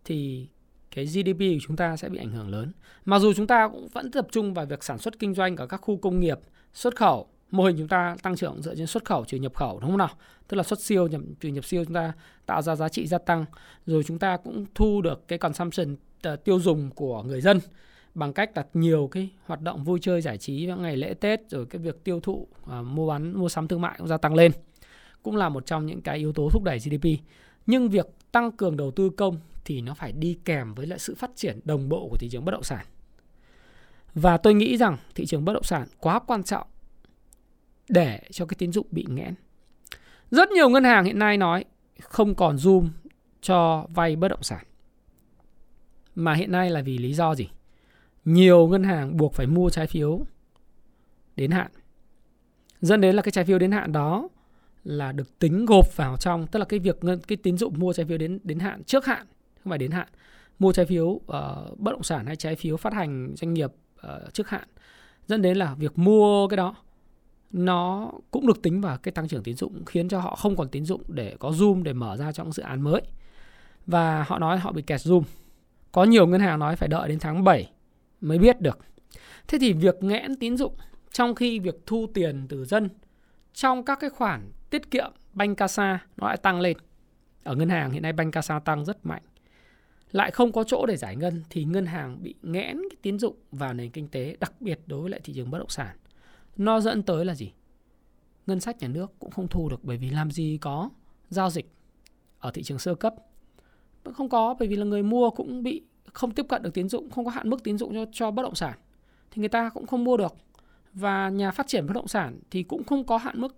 [0.06, 0.48] thì
[0.92, 2.72] cái GDP của chúng ta sẽ bị ảnh hưởng lớn.
[3.06, 5.68] Mặc dù chúng ta cũng vẫn tập trung vào việc sản xuất kinh doanh ở
[5.68, 6.40] các khu công nghiệp,
[6.74, 9.80] xuất khẩu, mô hình chúng ta tăng trưởng dựa trên xuất khẩu trừ nhập khẩu
[9.80, 10.10] đúng không nào?
[10.48, 12.14] Tức là xuất siêu nhập trừ nhập siêu chúng ta
[12.46, 13.46] tạo ra giá trị gia tăng,
[13.86, 17.60] rồi chúng ta cũng thu được cái consumption Ờ, tiêu dùng của người dân
[18.16, 21.50] bằng cách đặt nhiều cái hoạt động vui chơi giải trí vào ngày lễ Tết
[21.50, 24.36] rồi cái việc tiêu thụ à, mua bán mua sắm thương mại cũng gia tăng
[24.36, 24.52] lên
[25.24, 27.06] cũng là một trong những cái yếu tố thúc đẩy GDP.
[27.66, 31.16] Nhưng việc tăng cường đầu tư công thì nó phải đi kèm với lại sự
[31.16, 32.86] phát triển đồng bộ của thị trường bất động sản.
[34.14, 36.68] Và tôi nghĩ rằng thị trường bất động sản quá quan trọng
[37.90, 39.34] để cho cái tín dụng bị nghẽn.
[40.32, 41.66] Rất nhiều ngân hàng hiện nay nói
[42.02, 42.90] không còn zoom
[43.42, 44.66] cho vay bất động sản.
[46.20, 47.50] Mà hiện nay là vì lý do gì?
[48.26, 50.22] Nhiều ngân hàng buộc phải mua trái phiếu
[51.36, 51.72] đến hạn.
[52.82, 54.28] Dẫn đến là cái trái phiếu đến hạn đó
[54.84, 58.06] là được tính gộp vào trong tức là cái việc cái tín dụng mua trái
[58.06, 59.26] phiếu đến đến hạn trước hạn
[59.64, 60.08] không phải đến hạn
[60.60, 61.22] mua trái phiếu uh,
[61.78, 63.72] bất động sản hay trái phiếu phát hành doanh nghiệp
[64.08, 64.68] uh, trước hạn.
[65.28, 66.76] Dẫn đến là việc mua cái đó
[67.52, 70.70] nó cũng được tính vào cái tăng trưởng tín dụng khiến cho họ không còn
[70.70, 73.02] tín dụng để có zoom để mở ra trong dự án mới.
[73.88, 75.22] Và họ nói họ bị kẹt zoom
[75.92, 77.72] có nhiều ngân hàng nói phải đợi đến tháng 7
[78.22, 78.80] mới biết được.
[79.48, 80.76] Thế thì việc nghẽn tín dụng
[81.12, 82.90] trong khi việc thu tiền từ dân
[83.54, 86.78] trong các cái khoản tiết kiệm banh casa nó lại tăng lên.
[87.44, 89.22] Ở ngân hàng hiện nay banh casa tăng rất mạnh.
[90.12, 93.36] Lại không có chỗ để giải ngân thì ngân hàng bị nghẽn cái tín dụng
[93.52, 95.98] vào nền kinh tế, đặc biệt đối với lại thị trường bất động sản.
[96.58, 97.52] Nó dẫn tới là gì?
[98.48, 100.90] Ngân sách nhà nước cũng không thu được bởi vì làm gì có
[101.30, 101.72] giao dịch
[102.40, 103.16] ở thị trường sơ cấp
[104.14, 105.84] không có, bởi vì là người mua cũng bị
[106.14, 108.44] không tiếp cận được tín dụng, không có hạn mức tín dụng cho cho bất
[108.44, 108.78] động sản.
[109.32, 110.36] Thì người ta cũng không mua được.
[110.94, 113.56] Và nhà phát triển bất động sản thì cũng không có hạn mức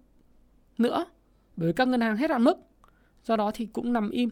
[0.78, 1.06] nữa,
[1.56, 2.58] bởi vì các ngân hàng hết hạn mức.
[3.24, 4.30] Do đó thì cũng nằm im.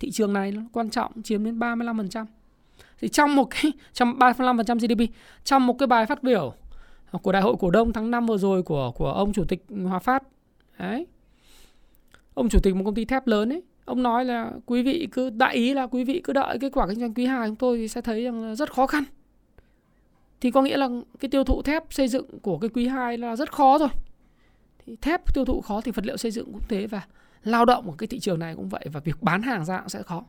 [0.00, 2.26] Thị trường này nó quan trọng, chiếm đến 35%
[3.00, 6.54] thì trong một cái, trong 35% GDP trong một cái bài phát biểu
[7.22, 9.98] của đại hội cổ đông tháng 5 vừa rồi của của ông chủ tịch Hòa
[9.98, 10.22] Phát,
[10.78, 11.06] đấy.
[12.34, 15.30] Ông chủ tịch một công ty thép lớn ấy ông nói là quý vị cứ
[15.30, 17.78] đại ý là quý vị cứ đợi kết quả kinh doanh quý 2 chúng tôi
[17.78, 19.04] thì sẽ thấy rằng rất khó khăn.
[20.40, 20.88] Thì có nghĩa là
[21.20, 23.88] cái tiêu thụ thép xây dựng của cái quý 2 là rất khó rồi.
[24.86, 27.02] Thì thép tiêu thụ khó thì vật liệu xây dựng cũng thế và
[27.44, 29.88] lao động của cái thị trường này cũng vậy và việc bán hàng ra cũng
[29.88, 30.24] sẽ khó.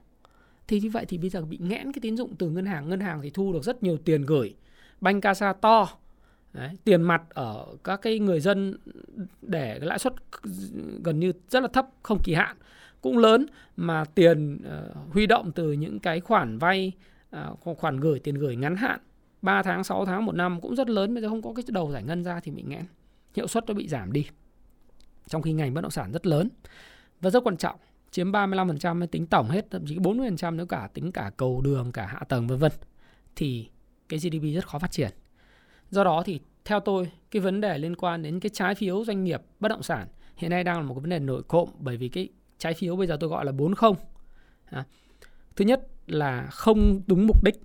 [0.67, 2.99] Thì như vậy thì bây giờ bị nghẽn cái tín dụng từ ngân hàng ngân
[2.99, 4.55] hàng thì thu được rất nhiều tiền gửi
[5.01, 5.87] banh casa to
[6.55, 8.77] Đấy, tiền mặt ở các cái người dân
[9.41, 10.13] để cái lãi suất
[11.03, 12.57] gần như rất là thấp không kỳ hạn
[13.01, 16.91] cũng lớn mà tiền uh, huy động từ những cái khoản vay
[17.35, 18.99] uh, khoản gửi tiền gửi ngắn hạn
[19.41, 21.13] 3 tháng 6 tháng một năm cũng rất lớn.
[21.13, 22.85] Bây giờ không có cái đầu giải ngân ra thì bị nghẽn
[23.33, 24.27] hiệu suất nó bị giảm đi
[25.27, 26.49] trong khi ngành bất động sản rất lớn.
[27.21, 27.75] Và rất quan trọng
[28.11, 32.05] chiếm 35% tính tổng hết thậm chí 40% nếu cả tính cả cầu đường cả
[32.05, 32.71] hạ tầng vân vân
[33.35, 33.69] thì
[34.09, 35.11] cái GDP rất khó phát triển.
[35.89, 39.23] Do đó thì theo tôi cái vấn đề liên quan đến cái trái phiếu doanh
[39.23, 41.97] nghiệp bất động sản hiện nay đang là một cái vấn đề nổi cộm bởi
[41.97, 43.91] vì cái trái phiếu bây giờ tôi gọi là 40
[44.65, 44.85] à,
[45.55, 47.61] thứ nhất là không đúng mục đích.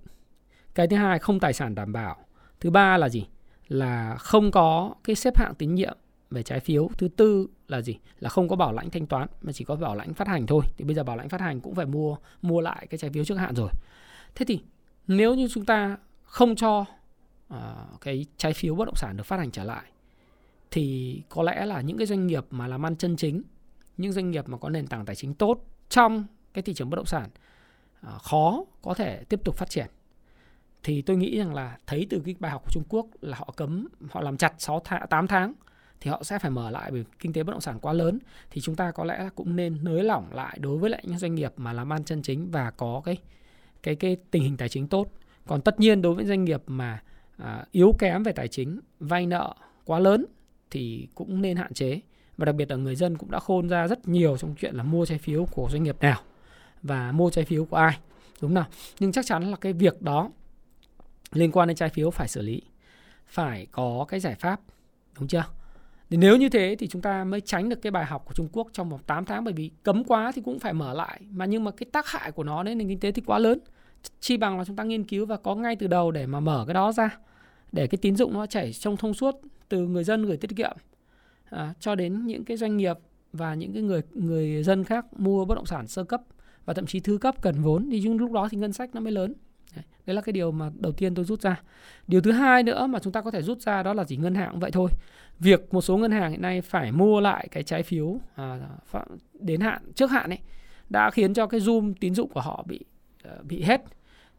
[0.75, 2.17] Cái thứ hai không tài sản đảm bảo.
[2.59, 3.27] Thứ ba là gì?
[3.67, 5.97] Là không có cái xếp hạng tín nhiệm
[6.31, 6.89] về trái phiếu.
[6.97, 7.97] Thứ tư là gì?
[8.19, 10.63] Là không có bảo lãnh thanh toán mà chỉ có bảo lãnh phát hành thôi.
[10.77, 13.25] Thì bây giờ bảo lãnh phát hành cũng phải mua mua lại cái trái phiếu
[13.25, 13.69] trước hạn rồi.
[14.35, 14.61] Thế thì
[15.07, 16.85] nếu như chúng ta không cho
[17.53, 17.57] uh,
[18.01, 19.83] cái trái phiếu bất động sản được phát hành trở lại
[20.71, 23.41] thì có lẽ là những cái doanh nghiệp mà làm ăn chân chính
[23.97, 26.95] những doanh nghiệp mà có nền tảng tài chính tốt trong cái thị trường bất
[26.95, 27.29] động sản
[28.01, 29.87] à, khó có thể tiếp tục phát triển.
[30.83, 33.53] Thì tôi nghĩ rằng là thấy từ cái bài học của Trung Quốc là họ
[33.57, 35.53] cấm họ làm chặt 6 tháng 8 tháng
[36.01, 38.19] thì họ sẽ phải mở lại bởi kinh tế bất động sản quá lớn.
[38.51, 41.35] Thì chúng ta có lẽ cũng nên nới lỏng lại đối với lại những doanh
[41.35, 43.17] nghiệp mà làm ăn chân chính và có cái
[43.83, 45.07] cái cái tình hình tài chính tốt.
[45.47, 47.01] Còn tất nhiên đối với doanh nghiệp mà
[47.37, 50.25] à, yếu kém về tài chính, vay nợ quá lớn
[50.69, 51.99] thì cũng nên hạn chế
[52.41, 54.83] và đặc biệt là người dân cũng đã khôn ra rất nhiều trong chuyện là
[54.83, 56.19] mua trái phiếu của doanh nghiệp nào
[56.83, 57.97] và mua trái phiếu của ai,
[58.41, 58.65] đúng nào?
[58.99, 60.29] Nhưng chắc chắn là cái việc đó
[61.31, 62.61] liên quan đến trái phiếu phải xử lý,
[63.27, 64.61] phải có cái giải pháp,
[65.19, 65.43] đúng chưa?
[66.09, 68.49] Thì nếu như thế thì chúng ta mới tránh được cái bài học của Trung
[68.51, 71.21] Quốc trong vòng 8 tháng, bởi vì cấm quá thì cũng phải mở lại.
[71.31, 73.59] Mà nhưng mà cái tác hại của nó đến nền kinh tế thì quá lớn.
[74.19, 76.63] Chi bằng là chúng ta nghiên cứu và có ngay từ đầu để mà mở
[76.67, 77.17] cái đó ra,
[77.71, 79.35] để cái tín dụng nó chảy trong thông suốt
[79.69, 80.77] từ người dân gửi tiết kiệm
[81.51, 82.97] à, cho đến những cái doanh nghiệp
[83.33, 86.21] và những cái người người dân khác mua bất động sản sơ cấp
[86.65, 89.11] và thậm chí thứ cấp cần vốn thì lúc đó thì ngân sách nó mới
[89.11, 89.33] lớn.
[90.05, 91.61] Đấy là cái điều mà đầu tiên tôi rút ra.
[92.07, 94.35] Điều thứ hai nữa mà chúng ta có thể rút ra đó là chỉ ngân
[94.35, 94.89] hàng cũng vậy thôi.
[95.39, 98.59] Việc một số ngân hàng hiện nay phải mua lại cái trái phiếu à,
[99.33, 100.39] đến hạn trước hạn ấy
[100.89, 102.79] đã khiến cho cái zoom tín dụng của họ bị
[103.23, 103.81] ờ, bị hết.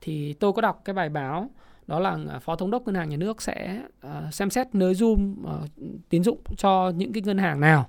[0.00, 1.50] Thì tôi có đọc cái bài báo
[1.86, 4.94] đó là à, phó thống đốc ngân hàng nhà nước sẽ uh, xem xét nới
[4.94, 5.68] zoom uh,
[6.08, 7.88] tín dụng cho những cái ngân hàng nào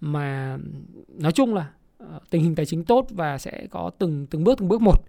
[0.00, 0.58] mà
[1.08, 1.70] nói chung là
[2.02, 5.04] uh, tình hình tài chính tốt và sẽ có từng từng bước từng bước một.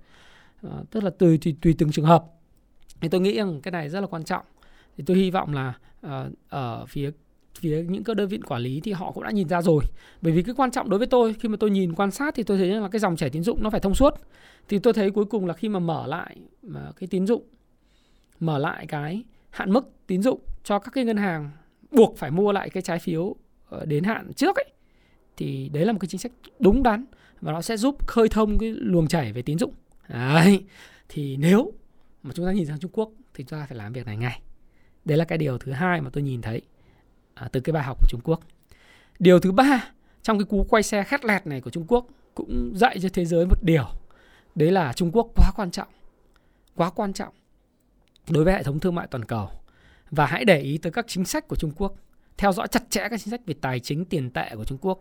[0.67, 2.25] Uh, tức là tùy, tùy tùy từng trường hợp.
[3.01, 4.45] Thì tôi nghĩ rằng cái này rất là quan trọng.
[4.97, 5.73] Thì tôi hy vọng là
[6.05, 7.11] uh, ở phía
[7.59, 9.83] phía những cơ đơn vị quản lý thì họ cũng đã nhìn ra rồi.
[10.21, 12.43] Bởi vì cái quan trọng đối với tôi khi mà tôi nhìn quan sát thì
[12.43, 14.13] tôi thấy là cái dòng chảy tín dụng nó phải thông suốt.
[14.69, 17.43] Thì tôi thấy cuối cùng là khi mà mở lại mà cái tín dụng
[18.41, 21.51] mở lại cái hạn mức tín dụng cho các cái ngân hàng
[21.91, 23.35] buộc phải mua lại cái trái phiếu
[23.69, 24.71] ờ, đến hạn trước ấy
[25.37, 27.05] thì đấy là một cái chính sách đúng đắn
[27.41, 29.73] và nó sẽ giúp khơi thông cái luồng chảy về tín dụng
[30.09, 30.63] đấy
[31.09, 31.71] thì nếu
[32.23, 34.41] mà chúng ta nhìn sang Trung Quốc thì chúng ta phải làm việc này ngay
[35.05, 36.61] đấy là cái điều thứ hai mà tôi nhìn thấy
[37.33, 38.39] à, từ cái bài học của Trung Quốc.
[39.19, 42.71] Điều thứ ba trong cái cú quay xe khét lẹt này của Trung Quốc cũng
[42.75, 43.85] dạy cho thế giới một điều.
[44.55, 45.87] Đấy là Trung Quốc quá quan trọng.
[46.75, 47.33] Quá quan trọng
[48.31, 49.49] đối với hệ thống thương mại toàn cầu.
[50.11, 51.95] Và hãy để ý tới các chính sách của Trung Quốc.
[52.37, 54.99] Theo dõi chặt chẽ các chính sách về tài chính tiền tệ của Trung Quốc.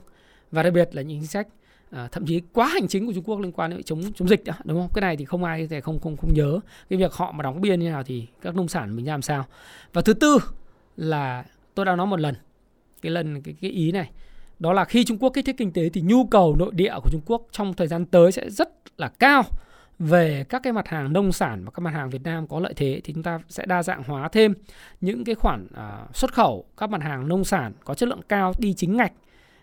[0.51, 1.49] Và đặc biệt là những chính sách
[1.91, 4.45] à, thậm chí quá hành chính của Trung Quốc liên quan đến chống chống dịch
[4.45, 4.91] đó, đúng không?
[4.95, 6.61] Cái này thì không ai thể không không không nhớ
[6.91, 9.47] cái việc họ mà đóng biên như nào thì các nông sản mình làm sao.
[9.93, 10.39] Và thứ tư
[10.97, 12.35] là tôi đã nói một lần
[13.03, 14.11] cái lần cái, cái ý này
[14.59, 17.11] đó là khi Trung Quốc kích thích kinh tế thì nhu cầu nội địa của
[17.11, 19.43] Trung Quốc trong thời gian tới sẽ rất là cao
[20.01, 22.75] về các cái mặt hàng nông sản và các mặt hàng Việt Nam có lợi
[22.77, 24.55] thế thì chúng ta sẽ đa dạng hóa thêm
[25.01, 28.53] những cái khoản à, xuất khẩu các mặt hàng nông sản có chất lượng cao
[28.59, 29.13] đi chính ngạch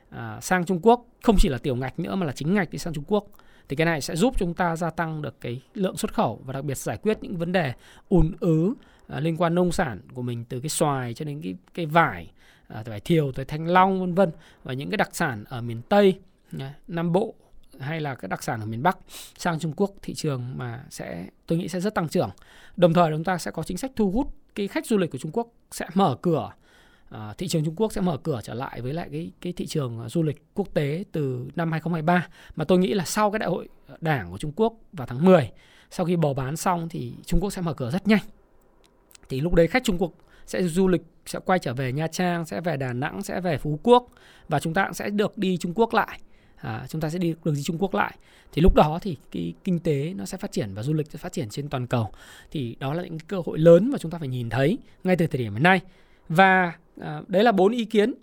[0.09, 1.05] à, sang Trung Quốc.
[1.23, 3.25] Không chỉ là tiểu ngạch nữa mà là chính ngạch đi sang Trung Quốc.
[3.69, 6.53] Thì cái này sẽ giúp chúng ta gia tăng được cái lượng xuất khẩu và
[6.53, 7.73] đặc biệt giải quyết những vấn đề
[8.09, 8.73] ùn ứ
[9.07, 12.31] à, liên quan nông sản của mình từ cái xoài cho đến cái cái vải
[12.67, 14.31] à, vải thiều tới thanh long vân vân
[14.63, 16.19] và những cái đặc sản ở miền tây
[16.59, 17.35] à, nam bộ
[17.79, 18.97] hay là các đặc sản ở miền Bắc
[19.37, 22.29] sang Trung Quốc thị trường mà sẽ tôi nghĩ sẽ rất tăng trưởng.
[22.77, 25.17] Đồng thời chúng ta sẽ có chính sách thu hút cái khách du lịch của
[25.17, 26.51] Trung Quốc sẽ mở cửa
[27.09, 29.65] à, thị trường Trung Quốc sẽ mở cửa trở lại với lại cái cái thị
[29.67, 33.39] trường à, du lịch quốc tế từ năm 2023 mà tôi nghĩ là sau cái
[33.39, 33.69] đại hội
[34.01, 35.51] đảng của Trung Quốc vào tháng 10
[35.91, 38.21] sau khi bầu bán xong thì Trung Quốc sẽ mở cửa rất nhanh.
[39.29, 40.11] Thì lúc đấy khách Trung Quốc
[40.45, 43.57] sẽ du lịch sẽ quay trở về Nha Trang, sẽ về Đà Nẵng, sẽ về
[43.57, 44.07] Phú Quốc
[44.49, 46.19] và chúng ta cũng sẽ được đi Trung Quốc lại.
[46.61, 48.17] À, chúng ta sẽ đi đường đi Trung Quốc lại.
[48.51, 51.17] Thì lúc đó thì cái kinh tế nó sẽ phát triển và du lịch sẽ
[51.17, 52.09] phát triển trên toàn cầu.
[52.51, 55.27] Thì đó là những cơ hội lớn mà chúng ta phải nhìn thấy ngay từ
[55.27, 55.81] thời điểm hiện nay.
[56.29, 58.13] Và à, đấy là bốn ý kiến.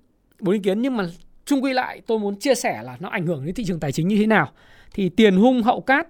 [0.41, 1.07] Bốn ý kiến nhưng mà
[1.45, 3.93] chung quy lại tôi muốn chia sẻ là nó ảnh hưởng đến thị trường tài
[3.93, 4.51] chính như thế nào.
[4.93, 6.09] Thì tiền hung hậu cát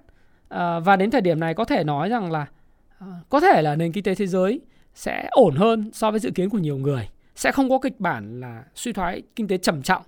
[0.49, 2.47] à, và đến thời điểm này có thể nói rằng là
[2.99, 4.61] à, có thể là nền kinh tế thế giới
[4.95, 7.09] sẽ ổn hơn so với dự kiến của nhiều người.
[7.37, 10.03] Sẽ không có kịch bản là suy thoái kinh tế trầm trọng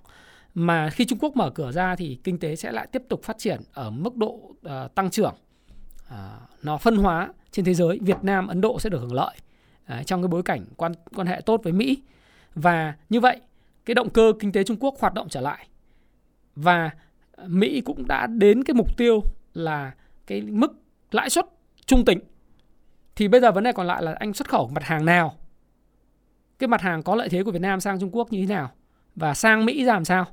[0.58, 3.38] mà khi Trung Quốc mở cửa ra thì kinh tế sẽ lại tiếp tục phát
[3.38, 5.34] triển ở mức độ uh, tăng trưởng.
[6.08, 6.14] Uh,
[6.62, 9.36] nó phân hóa trên thế giới Việt Nam Ấn Độ sẽ được hưởng lợi
[10.00, 12.02] uh, trong cái bối cảnh quan quan hệ tốt với Mỹ.
[12.54, 13.40] Và như vậy
[13.84, 15.68] cái động cơ kinh tế Trung Quốc hoạt động trở lại.
[16.54, 16.90] Và
[17.46, 19.22] Mỹ cũng đã đến cái mục tiêu
[19.54, 19.92] là
[20.26, 20.72] cái mức
[21.10, 21.46] lãi suất
[21.86, 22.18] trung tính.
[23.16, 25.36] Thì bây giờ vấn đề còn lại là anh xuất khẩu mặt hàng nào?
[26.58, 28.70] Cái mặt hàng có lợi thế của Việt Nam sang Trung Quốc như thế nào?
[29.16, 30.26] Và sang Mỹ ra làm sao?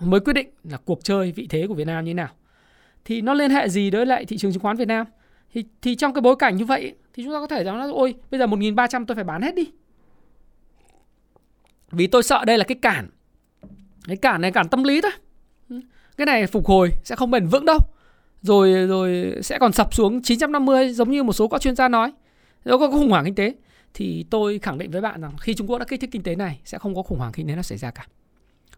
[0.00, 2.28] Mới quyết định là cuộc chơi vị thế của Việt Nam như thế nào.
[3.04, 5.06] Thì nó liên hệ gì đối lại thị trường chứng khoán Việt Nam?
[5.54, 7.92] Thì thì trong cái bối cảnh như vậy, thì chúng ta có thể nói là,
[7.92, 9.70] ôi, bây giờ 1.300 tôi phải bán hết đi.
[11.90, 13.08] Vì tôi sợ đây là cái cản.
[14.06, 15.12] Cái cản này cản tâm lý thôi.
[16.16, 17.78] Cái này phục hồi sẽ không bền vững đâu.
[18.42, 22.12] Rồi rồi sẽ còn sập xuống 950 giống như một số các chuyên gia nói.
[22.64, 23.54] Nếu có khủng hoảng kinh tế.
[23.94, 26.36] Thì tôi khẳng định với bạn rằng khi Trung Quốc đã kích thích kinh tế
[26.36, 28.06] này, sẽ không có khủng hoảng kinh tế nào xảy ra cả.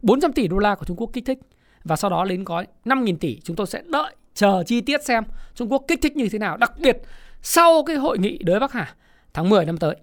[0.02, 1.38] 400 tỷ đô la của Trung Quốc kích thích.
[1.84, 5.24] Và sau đó đến gói 5.000 tỷ, chúng tôi sẽ đợi chờ chi tiết xem
[5.54, 6.56] Trung Quốc kích thích như thế nào.
[6.56, 7.02] Đặc biệt,
[7.42, 8.94] sau cái hội nghị đối Bắc Hà
[9.34, 9.96] tháng 10 năm tới,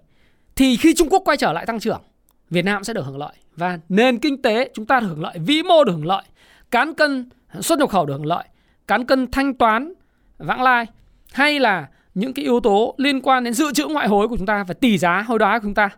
[0.56, 2.02] thì khi Trung Quốc quay trở lại tăng trưởng,
[2.50, 3.32] Việt Nam sẽ được hưởng lợi.
[3.56, 6.22] Và nền kinh tế chúng ta được hưởng lợi, vĩ mô được hưởng lợi,
[6.70, 7.30] cán cân
[7.60, 8.44] xuất nhập khẩu được hưởng lợi,
[8.86, 9.92] cán cân thanh toán
[10.38, 10.86] vãng lai,
[11.32, 14.46] hay là những cái yếu tố liên quan đến dự trữ ngoại hối của chúng
[14.46, 15.88] ta và tỷ giá hối đoái của chúng ta,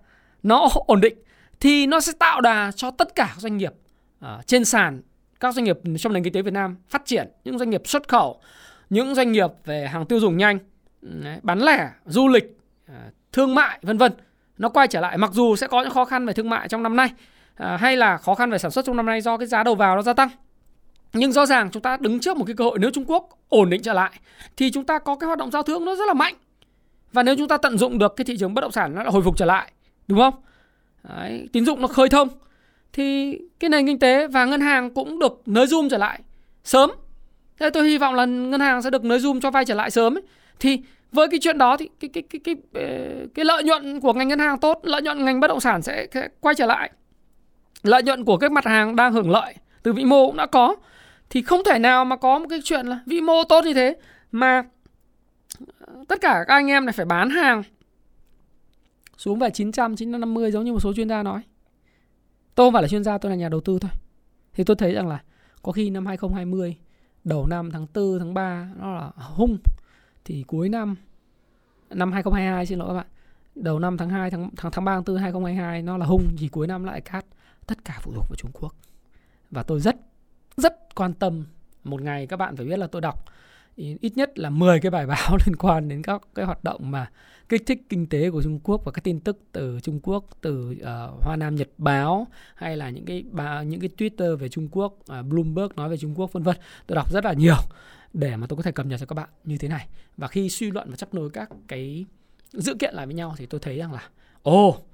[0.42, 1.18] nó ổn định,
[1.60, 3.72] thì nó sẽ tạo đà cho tất cả các doanh nghiệp
[4.24, 5.02] Ờ, trên sàn
[5.40, 8.08] các doanh nghiệp trong nền kinh tế Việt Nam phát triển những doanh nghiệp xuất
[8.08, 8.40] khẩu
[8.90, 10.58] những doanh nghiệp về hàng tiêu dùng nhanh
[11.42, 12.58] bán lẻ du lịch
[12.88, 12.94] ờ,
[13.32, 14.12] thương mại vân vân
[14.58, 16.82] nó quay trở lại mặc dù sẽ có những khó khăn về thương mại trong
[16.82, 17.08] năm nay
[17.56, 19.74] ờ, hay là khó khăn về sản xuất trong năm nay do cái giá đầu
[19.74, 20.28] vào nó gia tăng
[21.12, 23.70] nhưng rõ ràng chúng ta đứng trước một cái cơ hội nếu Trung Quốc ổn
[23.70, 24.12] định trở lại
[24.56, 26.34] thì chúng ta có cái hoạt động giao thương nó rất là mạnh.
[27.12, 29.12] Và nếu chúng ta tận dụng được cái thị trường bất động sản nó lại
[29.12, 29.72] hồi phục trở lại,
[30.08, 30.34] đúng không?
[31.02, 32.28] Đấy, tín dụng nó khơi thông
[32.94, 36.20] thì cái nền kinh tế và ngân hàng cũng được nới zoom trở lại
[36.64, 36.90] sớm.
[37.58, 39.90] Thế tôi hy vọng là ngân hàng sẽ được nới zoom cho vay trở lại
[39.90, 40.22] sớm ấy.
[40.58, 40.78] Thì
[41.12, 44.28] với cái chuyện đó thì cái cái cái cái ờ, cái, lợi nhuận của ngành
[44.28, 46.06] ngân hàng tốt, lợi nhuận ngành bất động sản sẽ
[46.40, 46.90] quay trở lại.
[47.82, 50.76] Lợi nhuận của các mặt hàng đang hưởng lợi từ vĩ mô cũng đã có
[51.30, 53.96] thì không thể nào mà có một cái chuyện là vĩ mô tốt như thế
[54.32, 54.62] mà
[55.78, 57.62] ờ, tất cả các anh em này phải bán hàng
[59.16, 61.42] xuống về 900, 950 giống như một số chuyên gia nói.
[62.54, 63.90] Tôi không phải là chuyên gia, tôi là nhà đầu tư thôi.
[64.54, 65.22] Thì tôi thấy rằng là
[65.62, 66.76] có khi năm 2020
[67.24, 69.58] đầu năm tháng 4, tháng 3 nó là hung
[70.24, 70.96] thì cuối năm
[71.90, 73.06] năm 2022 xin lỗi các bạn.
[73.54, 76.48] Đầu năm tháng 2 tháng tháng tháng 3 tháng 4 2022 nó là hung thì
[76.48, 77.24] cuối năm lại cát.
[77.66, 78.74] Tất cả phụ thuộc vào Trung Quốc.
[79.50, 79.96] Và tôi rất
[80.56, 81.44] rất quan tâm
[81.84, 83.24] một ngày các bạn phải biết là tôi đọc
[83.76, 87.10] ít nhất là 10 cái bài báo liên quan đến các cái hoạt động mà
[87.48, 90.70] kích thích kinh tế của Trung Quốc và các tin tức từ Trung Quốc từ
[90.70, 94.68] uh, Hoa Nam Nhật báo hay là những cái bà, những cái Twitter về Trung
[94.72, 96.56] Quốc, uh, Bloomberg nói về Trung Quốc vân vân.
[96.86, 97.56] Tôi đọc rất là nhiều
[98.12, 99.88] để mà tôi có thể cập nhật cho các bạn như thế này.
[100.16, 102.04] Và khi suy luận và chấp nối các cái
[102.52, 104.08] dữ kiện lại với nhau thì tôi thấy rằng là
[104.42, 104.88] ồ, oh,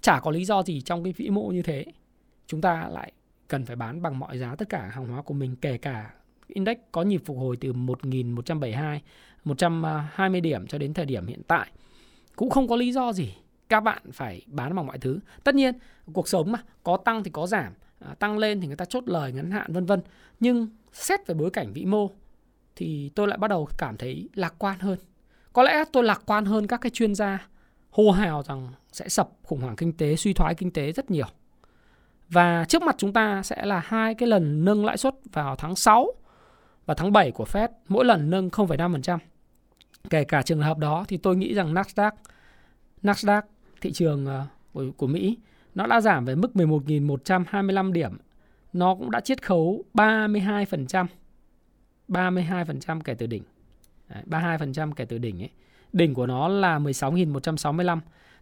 [0.00, 1.84] chả có lý do gì trong cái vĩ mô như thế
[2.46, 3.12] chúng ta lại
[3.48, 6.10] cần phải bán bằng mọi giá tất cả hàng hóa của mình kể cả
[6.54, 9.02] index có nhịp phục hồi từ 1172
[9.44, 11.70] 120 điểm cho đến thời điểm hiện tại.
[12.36, 13.34] Cũng không có lý do gì
[13.68, 15.18] các bạn phải bán bằng mọi thứ.
[15.44, 15.74] Tất nhiên
[16.12, 19.04] cuộc sống mà có tăng thì có giảm à, tăng lên thì người ta chốt
[19.06, 20.00] lời ngắn hạn vân vân.
[20.40, 22.10] Nhưng xét về bối cảnh vĩ mô
[22.76, 24.98] thì tôi lại bắt đầu cảm thấy lạc quan hơn.
[25.52, 27.48] Có lẽ tôi lạc quan hơn các cái chuyên gia
[27.90, 31.26] hô hào rằng sẽ sập khủng hoảng kinh tế suy thoái kinh tế rất nhiều.
[32.28, 35.76] Và trước mặt chúng ta sẽ là hai cái lần nâng lãi suất vào tháng
[35.76, 36.12] 6
[36.86, 39.18] và tháng 7 của Fed, mỗi lần nâng 0,5%.
[40.10, 42.10] Kể cả trường hợp đó thì tôi nghĩ rằng Nasdaq
[43.02, 43.42] Nasdaq
[43.80, 45.38] thị trường ờ, của, của Mỹ
[45.74, 48.18] nó đã giảm về mức 11.125 điểm.
[48.72, 51.06] Nó cũng đã chiết khấu 32%.
[52.08, 53.42] 32% kể từ đỉnh.
[54.08, 55.50] Đấy, 32% kể từ đỉnh ấy.
[55.92, 58.00] Đỉnh của nó là 16.165.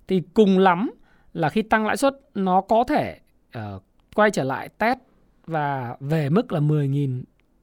[0.09, 0.91] Thì cùng lắm
[1.33, 3.19] là khi tăng lãi suất nó có thể
[3.59, 3.83] uh,
[4.15, 4.99] quay trở lại test
[5.47, 6.61] và về mức là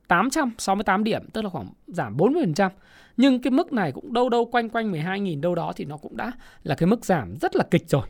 [0.08, 2.70] 10.868 điểm, tức là khoảng giảm 40%.
[3.18, 6.18] Nhưng cái mức này cũng đâu đâu quanh quanh 12.000 đâu đó thì nó cũng
[6.18, 6.32] đã
[6.64, 8.08] là cái mức giảm rất là kịch rồi.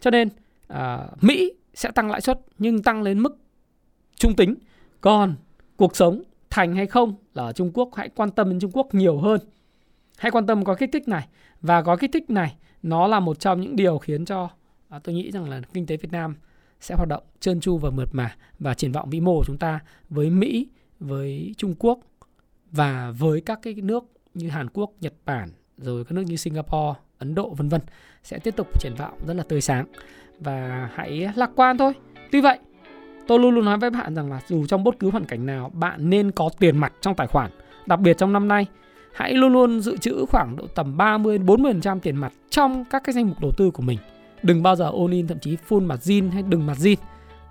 [0.00, 0.28] Cho nên
[0.72, 0.78] uh,
[1.20, 3.38] Mỹ sẽ tăng lãi suất nhưng tăng lên mức
[4.14, 4.54] trung tính.
[5.00, 5.34] Còn
[5.76, 8.94] cuộc sống thành hay không là ở Trung Quốc hãy quan tâm đến Trung Quốc
[8.94, 9.40] nhiều hơn.
[10.18, 11.28] Hãy quan tâm có kích thích này
[11.60, 14.48] và có kích thích này nó là một trong những điều khiến cho
[14.88, 16.36] à, tôi nghĩ rằng là kinh tế Việt Nam
[16.80, 19.58] sẽ hoạt động trơn tru và mượt mà và triển vọng vĩ mô của chúng
[19.58, 20.68] ta với Mỹ,
[21.00, 21.98] với Trung Quốc
[22.72, 27.00] và với các cái nước như Hàn Quốc, Nhật Bản rồi các nước như Singapore,
[27.18, 27.80] Ấn Độ vân vân
[28.22, 29.86] sẽ tiếp tục triển vọng rất là tươi sáng.
[30.38, 31.92] Và hãy lạc quan thôi.
[32.32, 32.58] Tuy vậy,
[33.26, 35.70] tôi luôn luôn nói với bạn rằng là dù trong bất cứ hoàn cảnh nào
[35.74, 37.50] bạn nên có tiền mặt trong tài khoản,
[37.86, 38.66] đặc biệt trong năm nay
[39.14, 43.12] hãy luôn luôn dự trữ khoảng độ tầm 30 40% tiền mặt trong các cái
[43.12, 43.98] danh mục đầu tư của mình.
[44.42, 46.96] Đừng bao giờ ôn in thậm chí full mặt zin hay đừng mặt zin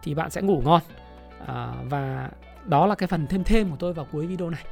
[0.03, 0.81] thì bạn sẽ ngủ ngon.
[1.45, 2.29] À, và
[2.69, 4.63] đó là cái phần thêm thêm của tôi vào cuối video này.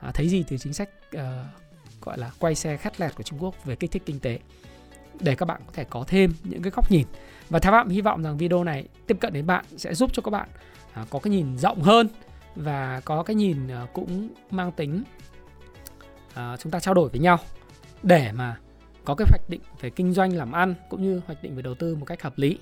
[0.00, 1.20] À, thấy gì từ chính sách uh,
[2.00, 4.38] gọi là quay xe khét lẹt của Trung Quốc về kích thích kinh tế
[5.20, 7.06] để các bạn có thể có thêm những cái góc nhìn.
[7.48, 10.22] Và theo bạn hy vọng rằng video này tiếp cận đến bạn sẽ giúp cho
[10.22, 10.48] các bạn
[11.02, 12.08] uh, có cái nhìn rộng hơn
[12.56, 15.02] và có cái nhìn uh, cũng mang tính
[16.32, 17.38] uh, chúng ta trao đổi với nhau
[18.02, 18.56] để mà
[19.04, 21.74] có cái hoạch định về kinh doanh làm ăn cũng như hoạch định về đầu
[21.74, 22.58] tư một cách hợp lý.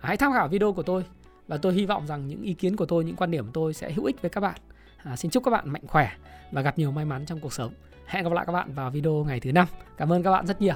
[0.00, 1.04] À, hãy tham khảo video của tôi
[1.48, 3.74] và tôi hy vọng rằng những ý kiến của tôi, những quan điểm của tôi
[3.74, 4.60] sẽ hữu ích với các bạn.
[4.96, 6.10] À, xin chúc các bạn mạnh khỏe
[6.52, 7.72] và gặp nhiều may mắn trong cuộc sống.
[8.06, 9.66] Hẹn gặp lại các bạn vào video ngày thứ năm.
[9.96, 10.74] Cảm ơn các bạn rất nhiều.